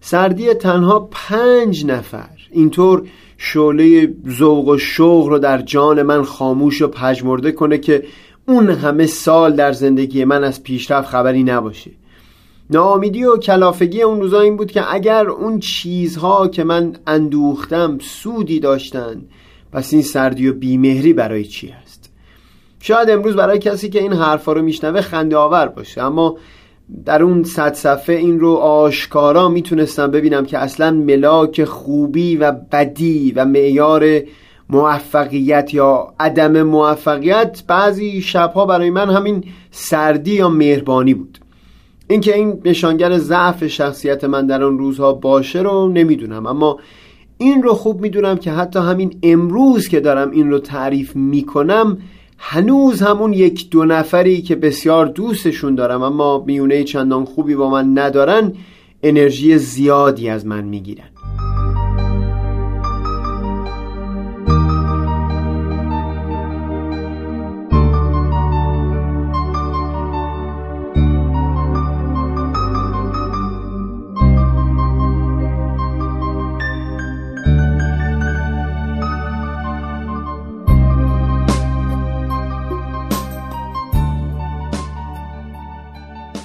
سردی 0.00 0.54
تنها 0.54 1.08
پنج 1.10 1.86
نفر 1.86 2.28
اینطور 2.52 3.02
شعله 3.36 4.14
ذوق 4.28 4.68
و 4.68 4.78
شوق 4.78 5.26
رو 5.26 5.38
در 5.38 5.62
جان 5.62 6.02
من 6.02 6.22
خاموش 6.22 6.82
و 6.82 6.88
پژمرده 6.88 7.52
کنه 7.52 7.78
که 7.78 8.02
اون 8.46 8.70
همه 8.70 9.06
سال 9.06 9.52
در 9.52 9.72
زندگی 9.72 10.24
من 10.24 10.44
از 10.44 10.62
پیشرفت 10.62 11.08
خبری 11.08 11.44
نباشه. 11.44 11.90
ناامیدی 12.70 13.24
و 13.24 13.36
کلافگی 13.36 14.02
اون 14.02 14.20
روزا 14.20 14.40
این 14.40 14.56
بود 14.56 14.70
که 14.70 14.94
اگر 14.94 15.28
اون 15.28 15.58
چیزها 15.58 16.48
که 16.48 16.64
من 16.64 16.92
اندوختم 17.06 17.98
سودی 17.98 18.60
داشتن 18.60 19.22
پس 19.72 19.92
این 19.92 20.02
سردی 20.02 20.48
و 20.48 20.52
بیمهری 20.52 21.12
برای 21.12 21.44
چی 21.44 21.68
هست 21.68 22.10
شاید 22.80 23.10
امروز 23.10 23.36
برای 23.36 23.58
کسی 23.58 23.88
که 23.88 24.02
این 24.02 24.12
حرفا 24.12 24.52
رو 24.52 24.62
میشنوه 24.62 25.00
خنده 25.00 25.36
آور 25.36 25.68
باشه 25.68 26.02
اما 26.02 26.36
در 27.04 27.22
اون 27.22 27.44
صد 27.44 27.74
صفحه 27.74 28.16
این 28.16 28.40
رو 28.40 28.54
آشکارا 28.54 29.48
می‌تونستم 29.48 30.10
ببینم 30.10 30.46
که 30.46 30.58
اصلا 30.58 30.90
ملاک 30.90 31.64
خوبی 31.64 32.36
و 32.36 32.52
بدی 32.52 33.32
و 33.36 33.44
معیار 33.44 34.20
موفقیت 34.70 35.74
یا 35.74 36.14
عدم 36.20 36.62
موفقیت 36.62 37.62
بعضی 37.66 38.22
شبها 38.22 38.66
برای 38.66 38.90
من 38.90 39.10
همین 39.10 39.44
سردی 39.70 40.34
یا 40.34 40.48
مهربانی 40.48 41.14
بود. 41.14 41.37
اینکه 42.08 42.34
این 42.36 42.60
نشانگر 42.64 43.18
ضعف 43.18 43.66
شخصیت 43.66 44.24
من 44.24 44.46
در 44.46 44.62
آن 44.62 44.78
روزها 44.78 45.12
باشه 45.12 45.62
رو 45.62 45.88
نمی‌دونم. 45.88 46.46
اما 46.46 46.78
این 47.38 47.62
رو 47.62 47.74
خوب 47.74 48.00
می‌دونم 48.00 48.36
که 48.36 48.52
حتی 48.52 48.78
همین 48.78 49.18
امروز 49.22 49.88
که 49.88 50.00
دارم 50.00 50.30
این 50.30 50.50
رو 50.50 50.58
تعریف 50.58 51.16
می‌کنم 51.16 51.98
هنوز 52.38 53.02
همون 53.02 53.32
یک 53.32 53.70
دو 53.70 53.84
نفری 53.84 54.42
که 54.42 54.56
بسیار 54.56 55.06
دوستشون 55.06 55.74
دارم 55.74 56.02
اما 56.02 56.44
میونه 56.46 56.84
چندان 56.84 57.24
خوبی 57.24 57.54
با 57.54 57.70
من 57.70 57.98
ندارن 57.98 58.52
انرژی 59.02 59.58
زیادی 59.58 60.28
از 60.28 60.46
من 60.46 60.64
می‌گیرن. 60.64 61.07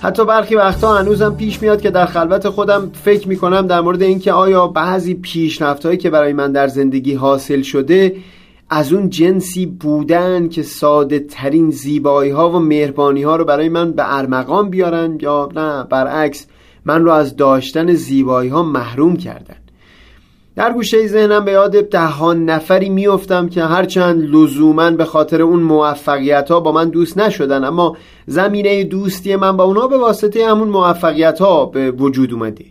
حتی 0.04 0.26
برخی 0.26 0.56
وقتها 0.56 0.98
هنوزم 0.98 1.36
پیش 1.36 1.62
میاد 1.62 1.82
که 1.82 1.92
در 1.92 2.06
خلوت 2.06 2.50
خودم 2.50 2.92
فکر 2.94 3.28
می‌کنم 3.28 3.68
در 3.68 3.82
مورد 3.82 4.02
اینکه 4.02 4.34
آیا 4.34 4.68
بعضی 4.68 5.14
پیشرفت 5.14 6.00
که 6.00 6.10
برای 6.10 6.34
من 6.34 6.52
در 6.52 6.68
زندگی 6.68 7.14
حاصل 7.14 7.62
شده 7.62 8.16
از 8.70 8.94
اون 8.94 9.10
جنسی 9.10 9.66
بودن 9.66 10.48
که 10.48 10.64
ساده 10.64 11.20
ترین 11.20 11.72
زیبایی 11.72 12.32
ها 12.32 12.50
و 12.50 12.60
مهربانی 12.60 13.24
ها 13.24 13.36
رو 13.36 13.46
برای 13.46 13.70
من 13.70 13.92
به 13.92 14.18
ارمغان 14.18 14.70
بیارن 14.70 15.18
یا 15.22 15.50
نه 15.56 15.84
برعکس 15.84 16.48
من 16.86 17.06
رو 17.06 17.12
از 17.12 17.36
داشتن 17.36 17.94
زیبایی 17.94 18.50
ها 18.50 18.64
محروم 18.64 19.16
کردن. 19.16 19.63
در 20.56 20.74
گوشه 20.74 21.08
ذهنم 21.08 21.46
به 21.46 21.52
یاد 21.52 21.90
دهان 21.90 22.46
نفری 22.46 22.90
میافتم 22.90 23.50
که 23.50 23.64
هرچند 23.64 24.36
لزوما 24.36 24.92
به 24.92 25.06
خاطر 25.06 25.42
اون 25.42 25.60
موفقیت 25.60 26.52
ها 26.52 26.60
با 26.60 26.72
من 26.72 26.90
دوست 26.90 27.18
نشدن 27.18 27.64
اما 27.64 27.98
زمینه 28.28 28.84
دوستی 28.84 29.36
من 29.36 29.58
با 29.58 29.64
اونا 29.64 29.88
به 29.88 29.98
واسطه 29.98 30.48
همون 30.48 30.68
موفقیت 30.68 31.40
ها 31.40 31.66
به 31.66 31.92
وجود 31.92 32.34
اومده. 32.34 32.66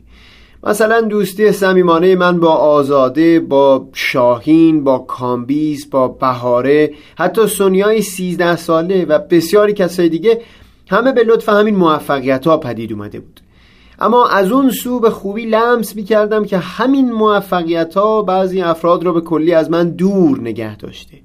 مثلا 0.65 1.01
دوستی 1.01 1.53
صمیمانه 1.53 2.17
من 2.17 2.41
با 2.41 2.51
آزاده 2.53 3.41
با 3.41 3.89
شاهین 3.93 4.85
با 4.85 4.99
کامبیز 4.99 5.91
با 5.91 6.09
بهاره 6.09 6.93
حتی 7.19 7.47
سونیای 7.47 8.03
سیزده 8.03 8.57
ساله 8.57 9.05
و 9.05 9.19
بسیاری 9.19 9.73
کسای 9.73 10.09
دیگه 10.09 10.41
همه 10.91 11.13
به 11.13 11.25
لطف 11.25 11.49
همین 11.49 11.77
موفقیت 11.77 12.47
ها 12.47 12.57
پدید 12.57 12.93
اومده 12.93 13.21
بود. 13.21 13.42
اما 14.03 14.29
از 14.29 14.53
اون 14.53 14.71
سو 14.71 15.01
به 15.01 15.11
خوبی 15.11 15.47
لمس 15.47 15.97
می 15.97 16.05
کردم 16.05 16.45
که 16.45 16.59
همین 16.59 17.13
موفقیت 17.13 17.95
ها 17.95 18.23
بعضی 18.23 18.63
افراد 18.63 19.03
را 19.05 19.13
به 19.13 19.21
کلی 19.21 19.55
از 19.55 19.71
من 19.71 19.91
دور 19.91 20.41
نگه 20.41 20.77
داشته. 20.77 21.17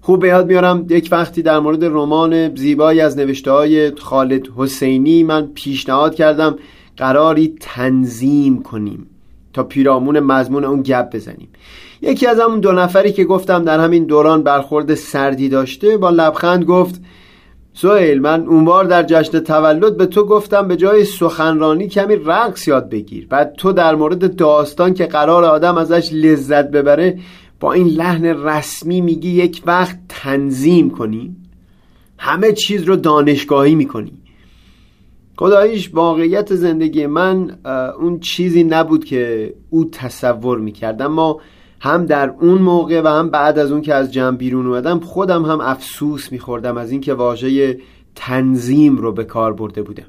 خوب 0.00 0.20
به 0.20 0.28
یاد 0.28 0.46
میارم 0.46 0.86
یک 0.88 1.08
وقتی 1.12 1.42
در 1.42 1.58
مورد 1.58 1.84
رمان 1.84 2.56
زیبایی 2.56 3.00
از 3.00 3.18
نوشته 3.18 3.50
های 3.50 3.96
خالد 3.96 4.48
حسینی 4.56 5.22
من 5.22 5.46
پیشنهاد 5.46 6.14
کردم 6.14 6.56
قراری 6.96 7.54
تنظیم 7.60 8.62
کنیم 8.62 9.06
تا 9.52 9.62
پیرامون 9.62 10.20
مضمون 10.20 10.64
اون 10.64 10.82
گپ 10.82 11.14
بزنیم. 11.14 11.48
یکی 12.02 12.26
از 12.26 12.40
همون 12.40 12.60
دو 12.60 12.72
نفری 12.72 13.12
که 13.12 13.24
گفتم 13.24 13.64
در 13.64 13.80
همین 13.80 14.04
دوران 14.04 14.42
برخورد 14.42 14.94
سردی 14.94 15.48
داشته 15.48 15.96
با 15.96 16.10
لبخند 16.10 16.64
گفت 16.64 17.00
سویل 17.80 18.20
من 18.20 18.46
اونبار 18.46 18.84
در 18.84 19.02
جشن 19.02 19.40
تولد 19.40 19.96
به 19.96 20.06
تو 20.06 20.24
گفتم 20.24 20.68
به 20.68 20.76
جای 20.76 21.04
سخنرانی 21.04 21.88
کمی 21.88 22.16
رقص 22.16 22.68
یاد 22.68 22.90
بگیر. 22.90 23.26
بعد 23.26 23.54
تو 23.58 23.72
در 23.72 23.94
مورد 23.94 24.36
داستان 24.36 24.94
که 24.94 25.06
قرار 25.06 25.44
آدم 25.44 25.78
ازش 25.78 26.12
لذت 26.12 26.70
ببره 26.70 27.18
با 27.60 27.72
این 27.72 27.86
لحن 27.86 28.24
رسمی 28.24 29.00
میگی 29.00 29.30
یک 29.30 29.62
وقت 29.66 29.98
تنظیم 30.08 30.90
کنی. 30.90 31.36
همه 32.18 32.52
چیز 32.52 32.82
رو 32.82 32.96
دانشگاهی 32.96 33.74
می‌کنی. 33.74 34.12
خداییش 35.36 35.90
واقعیت 35.94 36.54
زندگی 36.54 37.06
من 37.06 37.58
اون 38.00 38.20
چیزی 38.20 38.64
نبود 38.64 39.04
که 39.04 39.54
او 39.70 39.90
تصور 39.90 40.58
می‌کرد. 40.58 41.02
اما 41.02 41.40
هم 41.80 42.06
در 42.06 42.30
اون 42.40 42.58
موقع 42.58 43.00
و 43.04 43.08
هم 43.08 43.30
بعد 43.30 43.58
از 43.58 43.72
اون 43.72 43.82
که 43.82 43.94
از 43.94 44.12
جمع 44.12 44.36
بیرون 44.36 44.66
اومدم 44.66 45.00
خودم 45.00 45.44
هم 45.44 45.60
افسوس 45.60 46.32
میخوردم 46.32 46.76
از 46.76 46.90
اینکه 46.90 47.14
واژه 47.14 47.78
تنظیم 48.14 48.96
رو 48.96 49.12
به 49.12 49.24
کار 49.24 49.52
برده 49.52 49.82
بودم. 49.82 50.06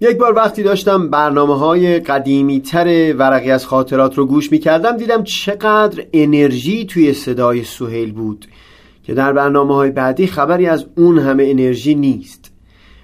یک 0.00 0.18
بار 0.18 0.34
وقتی 0.36 0.62
داشتم 0.62 1.10
برنامه 1.10 1.58
های 1.58 2.00
قدیمی 2.00 2.60
تر 2.60 3.14
ورقی 3.18 3.50
از 3.50 3.66
خاطرات 3.66 4.18
رو 4.18 4.26
گوش 4.26 4.52
می‌کردم 4.52 4.96
دیدم 4.96 5.22
چقدر 5.22 6.04
انرژی 6.12 6.86
توی 6.86 7.12
صدای 7.12 7.64
سهیل 7.64 8.12
بود 8.12 8.46
که 9.04 9.14
در 9.14 9.32
برنامه 9.32 9.74
های 9.74 9.90
بعدی 9.90 10.26
خبری 10.26 10.66
از 10.66 10.86
اون 10.96 11.18
همه 11.18 11.44
انرژی 11.46 11.94
نیست. 11.94 12.52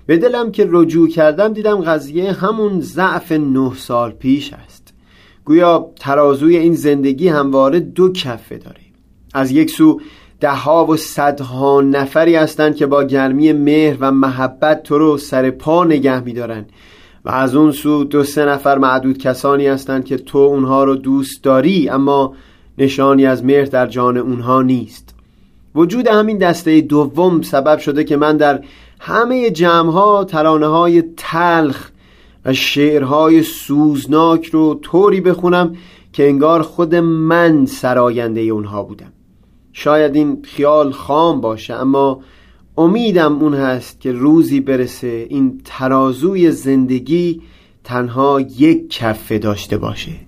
به 0.07 0.17
دلم 0.17 0.53
که 0.53 0.69
رجوع 0.71 1.09
کردم 1.09 1.53
دیدم 1.53 1.81
قضیه 1.81 2.33
همون 2.33 2.81
ضعف 2.81 3.33
نه 3.33 3.75
سال 3.75 4.11
پیش 4.11 4.53
است. 4.53 4.78
گویا 5.49 5.91
ترازوی 6.01 6.57
این 6.57 6.75
زندگی 6.75 7.29
همواره 7.29 7.81
دو 7.81 8.13
کفه 8.13 8.59
داره. 8.59 8.81
از 9.35 9.51
یک 9.51 9.71
سو 9.71 10.01
دهها 10.41 10.87
و 10.87 10.97
صدها 10.97 11.81
نفری 11.81 12.37
هستند 12.37 12.77
که 12.77 12.87
با 12.87 13.05
گرمی 13.05 13.53
مهر 13.53 13.97
و 14.01 14.13
محبت 14.13 14.83
تو 14.83 14.99
رو 14.99 15.19
سر 15.19 15.51
پا 15.51 15.85
نگه 15.85 16.21
میدارن. 16.21 16.65
و 17.25 17.31
از 17.31 17.55
اون 17.55 17.73
سو 17.73 18.05
دو 18.05 18.25
سه 18.25 18.45
نفر 18.45 18.79
معدود 18.79 19.19
کسانی 19.19 19.67
هستند 19.67 20.05
که 20.05 20.17
تو 20.17 20.39
اونها 20.39 20.85
رو 20.85 20.97
دوست 20.97 21.45
داری 21.45 21.89
اما 21.89 22.35
نشانی 22.79 23.27
از 23.27 23.45
مهر 23.45 23.65
در 23.65 23.87
جان 23.87 24.17
اونها 24.17 24.63
نیست. 24.63 25.15
وجود 25.75 26.07
همین 26.09 26.39
دسته 26.39 26.81
دوم 26.81 27.43
سبب 27.43 27.79
شده 27.79 28.05
که 28.05 28.17
من 28.17 28.37
در 28.37 28.61
همه 29.01 29.51
جمعها 29.51 30.25
ترانه 30.25 30.67
های 30.67 31.03
تلخ 31.17 31.91
و 32.49 32.53
شعرهای 32.53 33.43
سوزناک 33.43 34.47
رو 34.47 34.75
طوری 34.83 35.21
بخونم 35.21 35.77
که 36.13 36.29
انگار 36.29 36.63
خود 36.63 36.95
من 36.95 37.67
سراینده 37.67 38.41
اونها 38.41 38.83
بودم. 38.83 39.13
شاید 39.73 40.15
این 40.15 40.43
خیال 40.43 40.93
خام 40.93 41.41
باشه 41.41 41.75
اما 41.75 42.21
امیدم 42.77 43.39
اون 43.39 43.55
هست 43.55 44.01
که 44.01 44.13
روزی 44.13 44.61
برسه 44.61 45.27
این 45.31 45.61
ترازوی 45.65 46.51
زندگی 46.51 47.43
تنها 47.85 48.41
یک 48.41 48.91
کفه 48.91 49.39
داشته 49.39 49.79
باشه. 49.79 50.28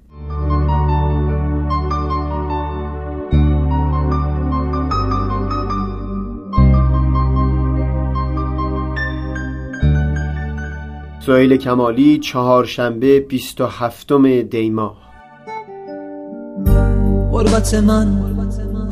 سویل 11.31 11.57
کمالی 11.57 12.19
چهارشنبه 12.19 13.21
27 13.21 14.13
دیماه 14.51 14.97
غربت 17.33 17.75
من 17.75 18.09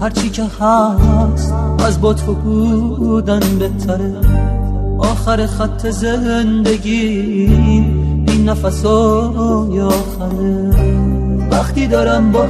هرچی 0.00 0.30
که 0.30 0.42
هست 0.42 1.52
از 1.78 2.00
تو 2.00 2.34
بودن 2.34 3.40
بهتره. 3.58 4.14
آخر 4.98 5.46
خط 5.46 5.86
زندگی 5.86 6.98
این 8.28 8.48
های 8.48 9.80
آخره. 9.80 10.70
وقتی 11.50 11.86
دارم 11.86 12.32
با 12.32 12.46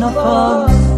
نفس 0.00 0.90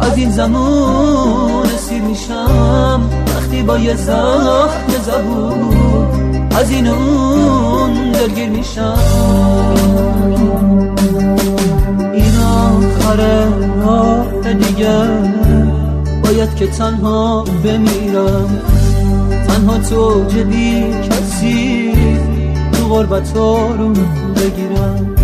از 0.00 0.16
این 0.16 0.30
زمان 0.30 1.66
سیر 1.66 2.02
میشم. 2.02 3.00
وقتی 3.26 3.62
با 3.62 3.78
یه 3.78 3.96
زخم 3.96 4.88
زبون 5.02 6.13
این 6.56 6.86
اون 6.86 8.12
دلگیر 8.12 8.48
میشم 8.48 8.98
این 12.12 12.36
آخر 12.36 13.46
راه 13.80 14.52
دیگه 14.52 14.96
باید 16.24 16.54
که 16.54 16.66
تنها 16.66 17.44
بمیرم 17.64 18.58
تنها 19.48 19.78
تو 19.78 20.24
جدی 20.28 20.94
کسی 21.10 21.92
تو 22.72 22.88
غربت 22.88 23.36
رو 23.36 23.92
بگیرم 24.36 25.14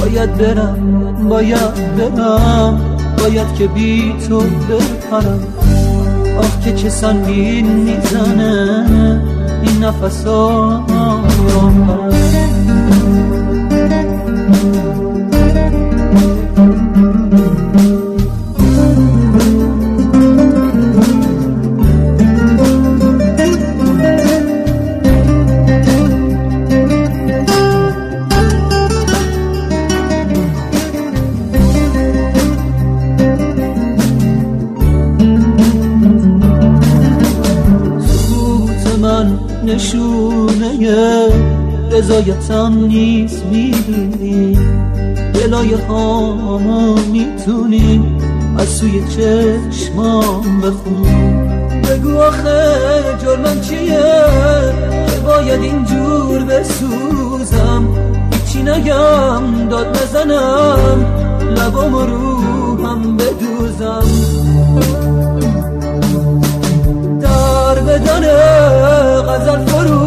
باید 0.00 0.34
برم 0.34 1.28
باید 1.28 1.96
برم 1.96 2.80
باید 3.18 3.54
که 3.54 3.66
بی 3.66 4.14
تو 4.28 4.40
بپرم 4.40 5.40
آخ 6.38 6.60
که 6.64 6.72
چه 6.72 6.88
سنگین 6.88 7.66
می‌زنه 7.66 9.39
این 9.80 9.90
رضایتم 42.20 42.74
نیست 42.86 43.44
می‌دونی. 43.44 44.58
دلای 45.34 45.74
هامو 45.74 46.96
می‌تونی. 47.12 48.16
از 48.58 48.68
سوی 48.68 49.02
چشمام 49.08 50.60
بخونی. 50.60 51.32
بگو 51.82 52.18
آخه 52.18 52.74
جرمم 53.22 53.60
چیه؟ 53.60 54.24
که 55.06 55.20
باید 55.26 55.60
اینجور 55.60 56.44
بسوزم. 56.44 57.88
هیچی 58.32 58.62
نگم 58.62 59.68
داد 59.70 59.98
نزنم. 60.02 61.06
لبام 61.56 61.94
رو 61.94 62.86
هم 62.86 63.16
بدوزم. 63.16 64.04
در 67.20 67.74
بدن 67.74 68.28
غزل 69.22 69.66
فروش 69.66 69.99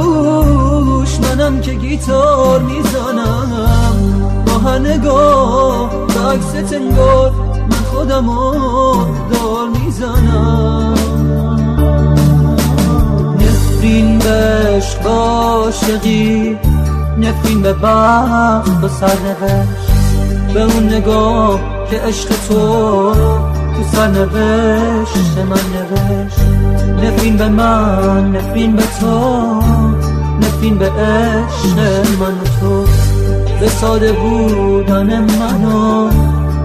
منم 1.44 1.62
که 1.62 1.74
گیتار 1.74 2.60
می‌زنم. 2.60 4.46
با 4.46 4.78
نگاه 4.78 5.90
عکس 6.34 6.70
تنگار 6.70 7.32
من 7.70 7.78
خودم 7.92 8.28
دار 9.32 9.68
می‌زنم. 9.80 10.94
نفرین 13.40 14.20
به 14.20 14.30
عشق 14.30 15.08
عاشقی 15.08 16.58
نفرین 17.18 17.62
به 17.62 17.74
بخت 17.74 18.84
و 18.84 18.88
سرنوشت. 18.88 19.94
به 20.54 20.62
اون 20.62 20.84
نگاه 20.84 21.60
که 21.92 21.98
عشق 21.98 22.30
تو 22.48 23.14
تو 23.76 23.84
سرنوشت 23.92 25.38
من 25.50 25.62
نوشت. 25.76 26.40
نفرین 27.04 27.38
به 27.38 27.50
من 27.50 28.32
نفرین 28.32 28.76
به 28.76 28.84
تو. 29.00 29.93
نفرین 30.64 30.78
به 30.78 30.90
عشق 30.90 31.80
من 32.20 32.28
و 32.28 32.60
تو. 32.60 32.86
به 33.60 33.70
ساده 33.70 34.12
بودن 34.12 35.20
منو 35.20 36.10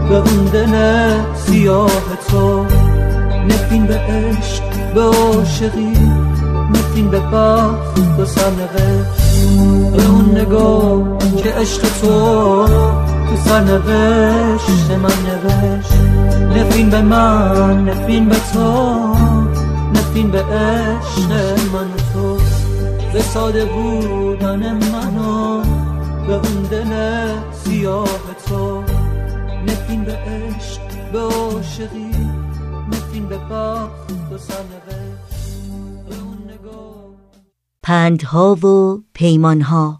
به 0.08 0.16
اون 0.16 0.44
دل 0.52 0.74
سیاه 1.34 1.90
تو. 2.30 2.64
نفرین 3.48 3.86
به 3.86 3.94
عشق 3.94 4.62
به 4.94 5.02
عاشقی. 5.02 5.92
نفرین 6.70 7.10
به 7.10 7.20
بخت 7.20 7.98
و 8.18 8.24
سرنوشت 8.24 9.46
به 9.96 10.06
اون 10.08 10.38
نگاه 10.38 11.18
که 11.42 11.50
عشق 11.50 11.82
تو 12.00 12.66
تو 13.28 13.36
سرنوشت 13.44 14.90
من 15.02 15.12
نوشت. 15.28 15.92
نفین 16.56 16.90
به 16.90 17.02
من 17.02 17.84
نفین 17.84 18.28
به 18.28 18.36
تو. 18.52 19.14
نفین 19.94 20.30
به 20.30 20.38
عشق 20.38 21.30
من 21.72 22.07
به 23.18 23.24
ساده 23.24 23.64
بودن 23.64 24.72
منو 24.92 25.62
به 26.26 26.34
اون 26.34 26.62
دل 26.70 26.92
سیاه 27.52 28.34
تو. 28.48 28.82
نفین 29.66 30.04
به 30.04 30.12
عشق 30.12 31.12
به 31.12 31.18
عاشقی 31.18 32.10
نفین 32.92 33.26
به 33.26 33.38
بخت 33.38 34.12
و 34.32 34.38
سرنوشت 34.38 35.58
پندها 37.82 38.54
و 38.54 38.98
پیمانها. 39.14 39.98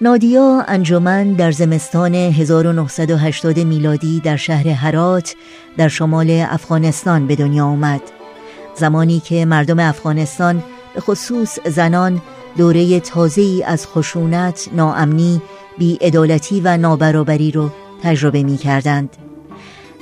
نادیا 0.00 0.64
انجمن 0.68 1.32
در 1.32 1.52
زمستان 1.52 2.14
1980 2.14 3.58
میلادی 3.58 4.20
در 4.20 4.36
شهر 4.36 4.68
هرات 4.68 5.34
در 5.76 5.88
شمال 5.88 6.30
افغانستان 6.30 7.26
به 7.26 7.36
دنیا 7.36 7.64
آمد 7.64 8.00
زمانی 8.74 9.20
که 9.20 9.44
مردم 9.44 9.78
افغانستان 9.78 10.62
به 10.94 11.00
خصوص 11.00 11.58
زنان 11.66 12.22
دوره 12.56 13.00
تازه‌ای 13.00 13.62
از 13.62 13.86
خشونت، 13.86 14.68
ناامنی، 14.72 15.42
بیعدالتی 15.78 16.60
و 16.60 16.76
نابرابری 16.76 17.50
رو 17.50 17.70
تجربه 18.02 18.42
می 18.42 18.56
کردند. 18.56 19.16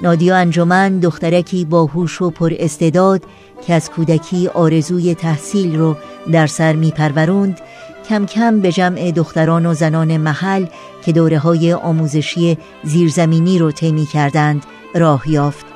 نادیا 0.03 0.37
انجمن 0.37 0.99
دخترکی 0.99 1.65
باهوش 1.65 2.23
و 2.23 2.31
پر 2.31 2.53
استعداد 2.59 3.23
که 3.67 3.75
از 3.75 3.91
کودکی 3.91 4.49
آرزوی 4.49 5.15
تحصیل 5.15 5.79
رو 5.79 5.97
در 6.33 6.47
سر 6.47 6.73
می 6.73 6.91
پروروند 6.91 7.61
کم 8.09 8.27
کم 8.27 8.61
به 8.61 8.73
جمع 8.73 9.11
دختران 9.11 9.67
و 9.67 9.75
زنان 9.75 10.17
محل 10.17 10.67
که 11.05 11.13
دوره 11.13 11.39
های 11.39 11.73
آموزشی 11.73 12.59
زیرزمینی 12.85 13.59
رو 13.59 13.73
طی 13.73 14.07
کردند 14.13 14.67
راه 14.95 15.31
یافت. 15.31 15.67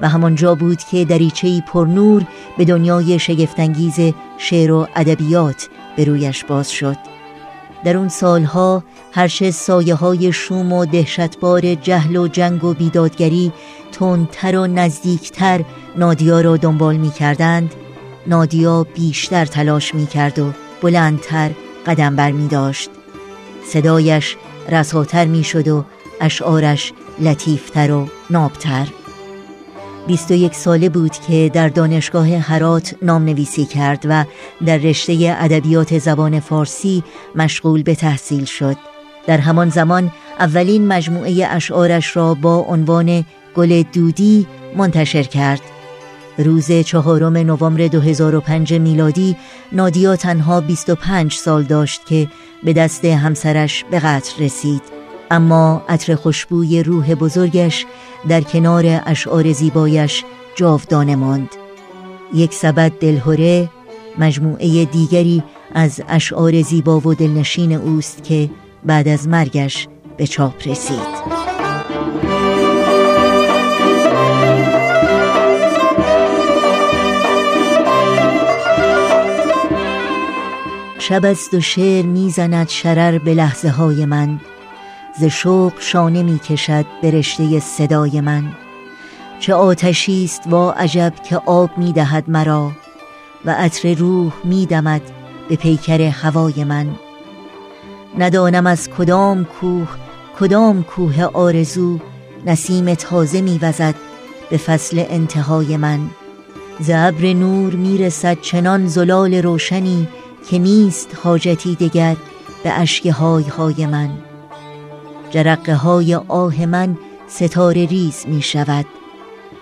و 0.00 0.08
همانجا 0.08 0.54
بود 0.54 0.78
که 0.78 1.04
دریچه‌ای 1.04 1.62
پرنور 1.66 2.24
به 2.58 2.64
دنیای 2.64 3.18
شگفتانگیز 3.18 4.14
شعر 4.38 4.72
و 4.72 4.86
ادبیات 4.96 5.68
به 5.96 6.04
رویش 6.04 6.44
باز 6.44 6.72
شد. 6.72 6.96
در 7.84 7.96
اون 7.96 8.08
سالها 8.08 8.82
هرچه 9.12 9.50
سایه 9.50 9.94
های 9.94 10.32
شوم 10.32 10.72
و 10.72 10.84
دهشتبار 10.84 11.74
جهل 11.74 12.16
و 12.16 12.28
جنگ 12.28 12.64
و 12.64 12.74
بیدادگری 12.74 13.52
تندتر 13.92 14.56
و 14.56 14.66
نزدیکتر 14.66 15.64
نادیا 15.96 16.40
را 16.40 16.56
دنبال 16.56 16.96
می 16.96 17.10
کردند 17.10 17.74
نادیا 18.26 18.86
بیشتر 18.94 19.46
تلاش 19.46 19.94
می 19.94 20.06
کرد 20.06 20.38
و 20.38 20.52
بلندتر 20.82 21.50
قدم 21.86 22.16
بر 22.16 22.30
می 22.30 22.48
داشت. 22.48 22.90
صدایش 23.66 24.36
رساتر 24.68 25.24
می 25.24 25.44
شد 25.44 25.68
و 25.68 25.84
اشعارش 26.20 26.92
لطیفتر 27.20 27.92
و 27.92 28.08
نابتر. 28.30 28.86
بیست 30.06 30.30
و 30.30 30.34
یک 30.34 30.54
ساله 30.54 30.88
بود 30.88 31.12
که 31.12 31.50
در 31.54 31.68
دانشگاه 31.68 32.36
هرات 32.36 32.94
نام 33.02 33.24
نویسی 33.24 33.64
کرد 33.64 34.06
و 34.08 34.24
در 34.66 34.76
رشته 34.76 35.36
ادبیات 35.40 35.98
زبان 35.98 36.40
فارسی 36.40 37.04
مشغول 37.34 37.82
به 37.82 37.94
تحصیل 37.94 38.44
شد. 38.44 38.76
در 39.26 39.38
همان 39.38 39.68
زمان 39.68 40.12
اولین 40.38 40.88
مجموعه 40.88 41.46
اشعارش 41.46 42.16
را 42.16 42.34
با 42.34 42.56
عنوان 42.56 43.24
گل 43.54 43.82
دودی 43.82 44.46
منتشر 44.76 45.22
کرد. 45.22 45.60
روز 46.38 46.72
چهارم 46.72 47.36
نوامبر 47.36 47.86
2005 47.86 48.74
میلادی 48.74 49.36
نادیا 49.72 50.16
تنها 50.16 50.60
25 50.60 51.32
سال 51.32 51.62
داشت 51.62 52.06
که 52.06 52.28
به 52.64 52.72
دست 52.72 53.04
همسرش 53.04 53.84
به 53.90 53.98
قتل 53.98 54.44
رسید. 54.44 54.82
اما 55.30 55.82
عطر 55.88 56.14
خوشبوی 56.14 56.82
روح 56.82 57.14
بزرگش 57.14 57.86
در 58.28 58.40
کنار 58.40 59.02
اشعار 59.06 59.52
زیبایش 59.52 60.24
جاودانه 60.54 61.16
ماند. 61.16 61.48
یک 62.34 62.54
سبد 62.54 62.92
دلهوره 63.00 63.70
مجموعه 64.18 64.84
دیگری 64.84 65.42
از 65.74 66.00
اشعار 66.08 66.62
زیبا 66.62 67.00
و 67.00 67.14
دلنشین 67.14 67.72
اوست 67.72 68.24
که 68.24 68.50
بعد 68.84 69.08
از 69.08 69.28
مرگش 69.28 69.88
به 70.16 70.26
چاپ 70.26 70.68
رسید. 70.68 71.37
شب 81.08 81.24
است 81.24 81.54
و 81.54 81.60
شعر 81.60 82.06
می‌زند 82.06 82.68
شرر 82.68 83.18
به 83.18 83.34
لحظه 83.34 83.68
های 83.68 84.04
من. 84.04 84.40
ز 85.20 85.24
شوق 85.24 85.72
شانه 85.78 86.22
می 86.22 86.38
کشد 86.38 86.84
به 87.02 87.10
رشته 87.10 87.60
صدای 87.60 88.20
من. 88.20 88.44
چه 89.40 89.54
آتشی 89.54 90.24
است 90.24 90.42
وا 90.46 90.72
عجب 90.72 91.12
که 91.28 91.36
آب 91.36 91.70
می 91.78 91.92
دهد 91.92 92.30
مرا 92.30 92.72
و 93.44 93.50
عطر 93.50 93.94
روح 93.94 94.32
می 94.44 94.66
دمد 94.66 95.00
به 95.48 95.56
پیکر 95.56 96.00
هوای 96.00 96.64
من. 96.64 96.86
ندانم 98.18 98.66
از 98.66 98.90
کدام 98.90 99.44
کوه 99.44 99.88
کدام 100.40 100.82
کوه 100.82 101.24
آرزو 101.24 101.98
نسیم 102.46 102.94
تازه 102.94 103.40
می 103.40 103.58
وزد 103.62 103.94
به 104.50 104.56
فصل 104.56 105.04
انتهای 105.08 105.76
من. 105.76 106.00
ز 106.80 106.90
ابر 106.94 107.32
نور 107.32 107.74
می 107.74 107.98
رسد 107.98 108.40
چنان 108.40 108.86
زلال 108.86 109.34
روشنی 109.34 110.08
که 110.50 110.58
نیست 110.58 111.18
حاجتی 111.22 111.74
دگر 111.74 112.16
به 112.64 112.72
اشک 112.72 113.06
های 113.06 113.44
های 113.44 113.86
من. 113.86 114.10
جرقه 115.30 115.74
های 115.74 116.14
آه 116.14 116.66
من 116.66 116.98
ستاره 117.28 117.86
ریز 117.86 118.24
می 118.26 118.42
شود. 118.42 118.86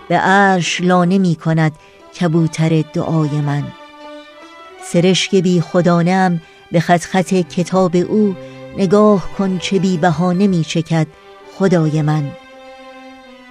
به 0.09 0.17
عرش 0.17 0.81
لانه 0.81 1.17
می 1.17 1.35
کند 1.35 1.71
کبوتر 2.19 2.83
دعای 2.93 3.41
من. 3.41 3.63
سرشک 4.83 5.35
بی 5.35 5.61
خدانم 5.61 6.41
به 6.71 6.79
خط 6.79 7.03
خط 7.03 7.33
کتاب 7.33 7.95
او 7.95 8.35
نگاه 8.77 9.29
کن 9.37 9.57
چه 9.57 9.79
بی 9.79 9.97
بهانه 9.97 10.47
می 10.47 10.63
چکد 10.63 11.07
خدای 11.57 12.01
من. 12.01 12.31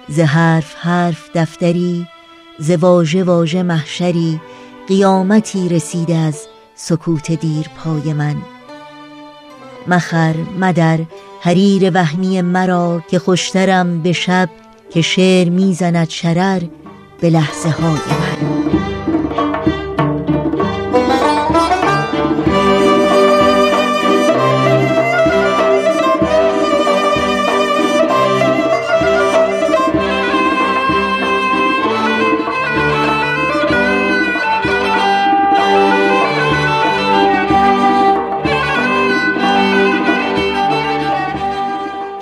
ز 0.09 0.19
حرف 0.19 0.75
حرف 0.75 1.29
دفتری 1.35 2.07
ز 2.59 2.71
واژه 2.71 3.23
واژه 3.23 3.63
محشری 3.63 4.41
قیامتی 4.87 5.69
رسیده 5.69 6.15
از 6.15 6.47
سکوت 6.79 7.31
دیر 7.31 7.69
پای 7.77 8.13
من. 8.13 8.35
مخر 9.87 10.35
مدر 10.59 10.99
حریر 11.41 11.91
وهمی 11.93 12.41
مرا 12.41 13.03
که 13.07 13.19
خوشترم 13.19 14.01
به 14.01 14.11
شب 14.11 14.49
که 14.89 15.01
شعر 15.01 15.49
می‌زند 15.49 16.09
شرر 16.09 16.61
به 17.21 17.29
لحظه 17.29 17.69
های 17.69 17.91
من. 17.91 18.96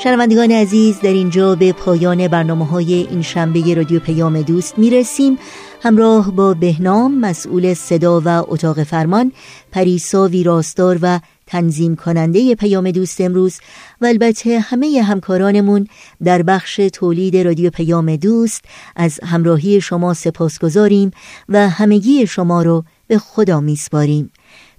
شنوندگان 0.05 0.51
عزیز 0.51 0.99
در 0.99 1.13
اینجا 1.13 1.55
به 1.55 1.73
پایان 1.73 2.27
برنامه 2.27 2.65
های 2.65 2.93
این 2.93 3.21
شنبه 3.21 3.73
رادیو 3.73 3.99
پیام 3.99 4.41
دوست 4.41 4.79
می‌رسیم. 4.79 5.37
همراه 5.81 6.31
با 6.31 6.53
بهنام 6.53 7.19
مسئول 7.19 7.73
صدا 7.73 8.21
و 8.25 8.27
اتاق 8.27 8.83
فرمان 8.83 9.31
پریسا 9.71 10.27
ویراستار 10.27 10.99
و 11.01 11.19
تنظیم 11.47 11.95
کننده 11.95 12.55
پیام 12.55 12.91
دوست 12.91 13.21
امروز 13.21 13.59
و 14.01 14.05
البته 14.05 14.59
همه 14.59 15.01
همکارانمون 15.01 15.87
در 16.23 16.41
بخش 16.41 16.75
تولید 16.93 17.37
رادیو 17.37 17.69
پیام 17.69 18.15
دوست 18.15 18.61
از 18.95 19.19
همراهی 19.23 19.81
شما 19.81 20.13
سپاس 20.13 20.59
گذاریم 20.59 21.11
و 21.49 21.69
همگی 21.69 22.27
شما 22.27 22.61
رو 22.61 22.83
به 23.07 23.17
خدا 23.17 23.59
میسپاریم. 23.59 24.31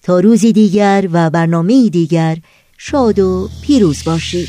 تا 0.02 0.20
روزی 0.20 0.52
دیگر 0.52 1.08
و 1.12 1.30
برنامه 1.30 1.88
دیگر 1.88 2.36
شاد 2.78 3.18
و 3.18 3.48
پیروز 3.62 4.04
باشید. 4.04 4.48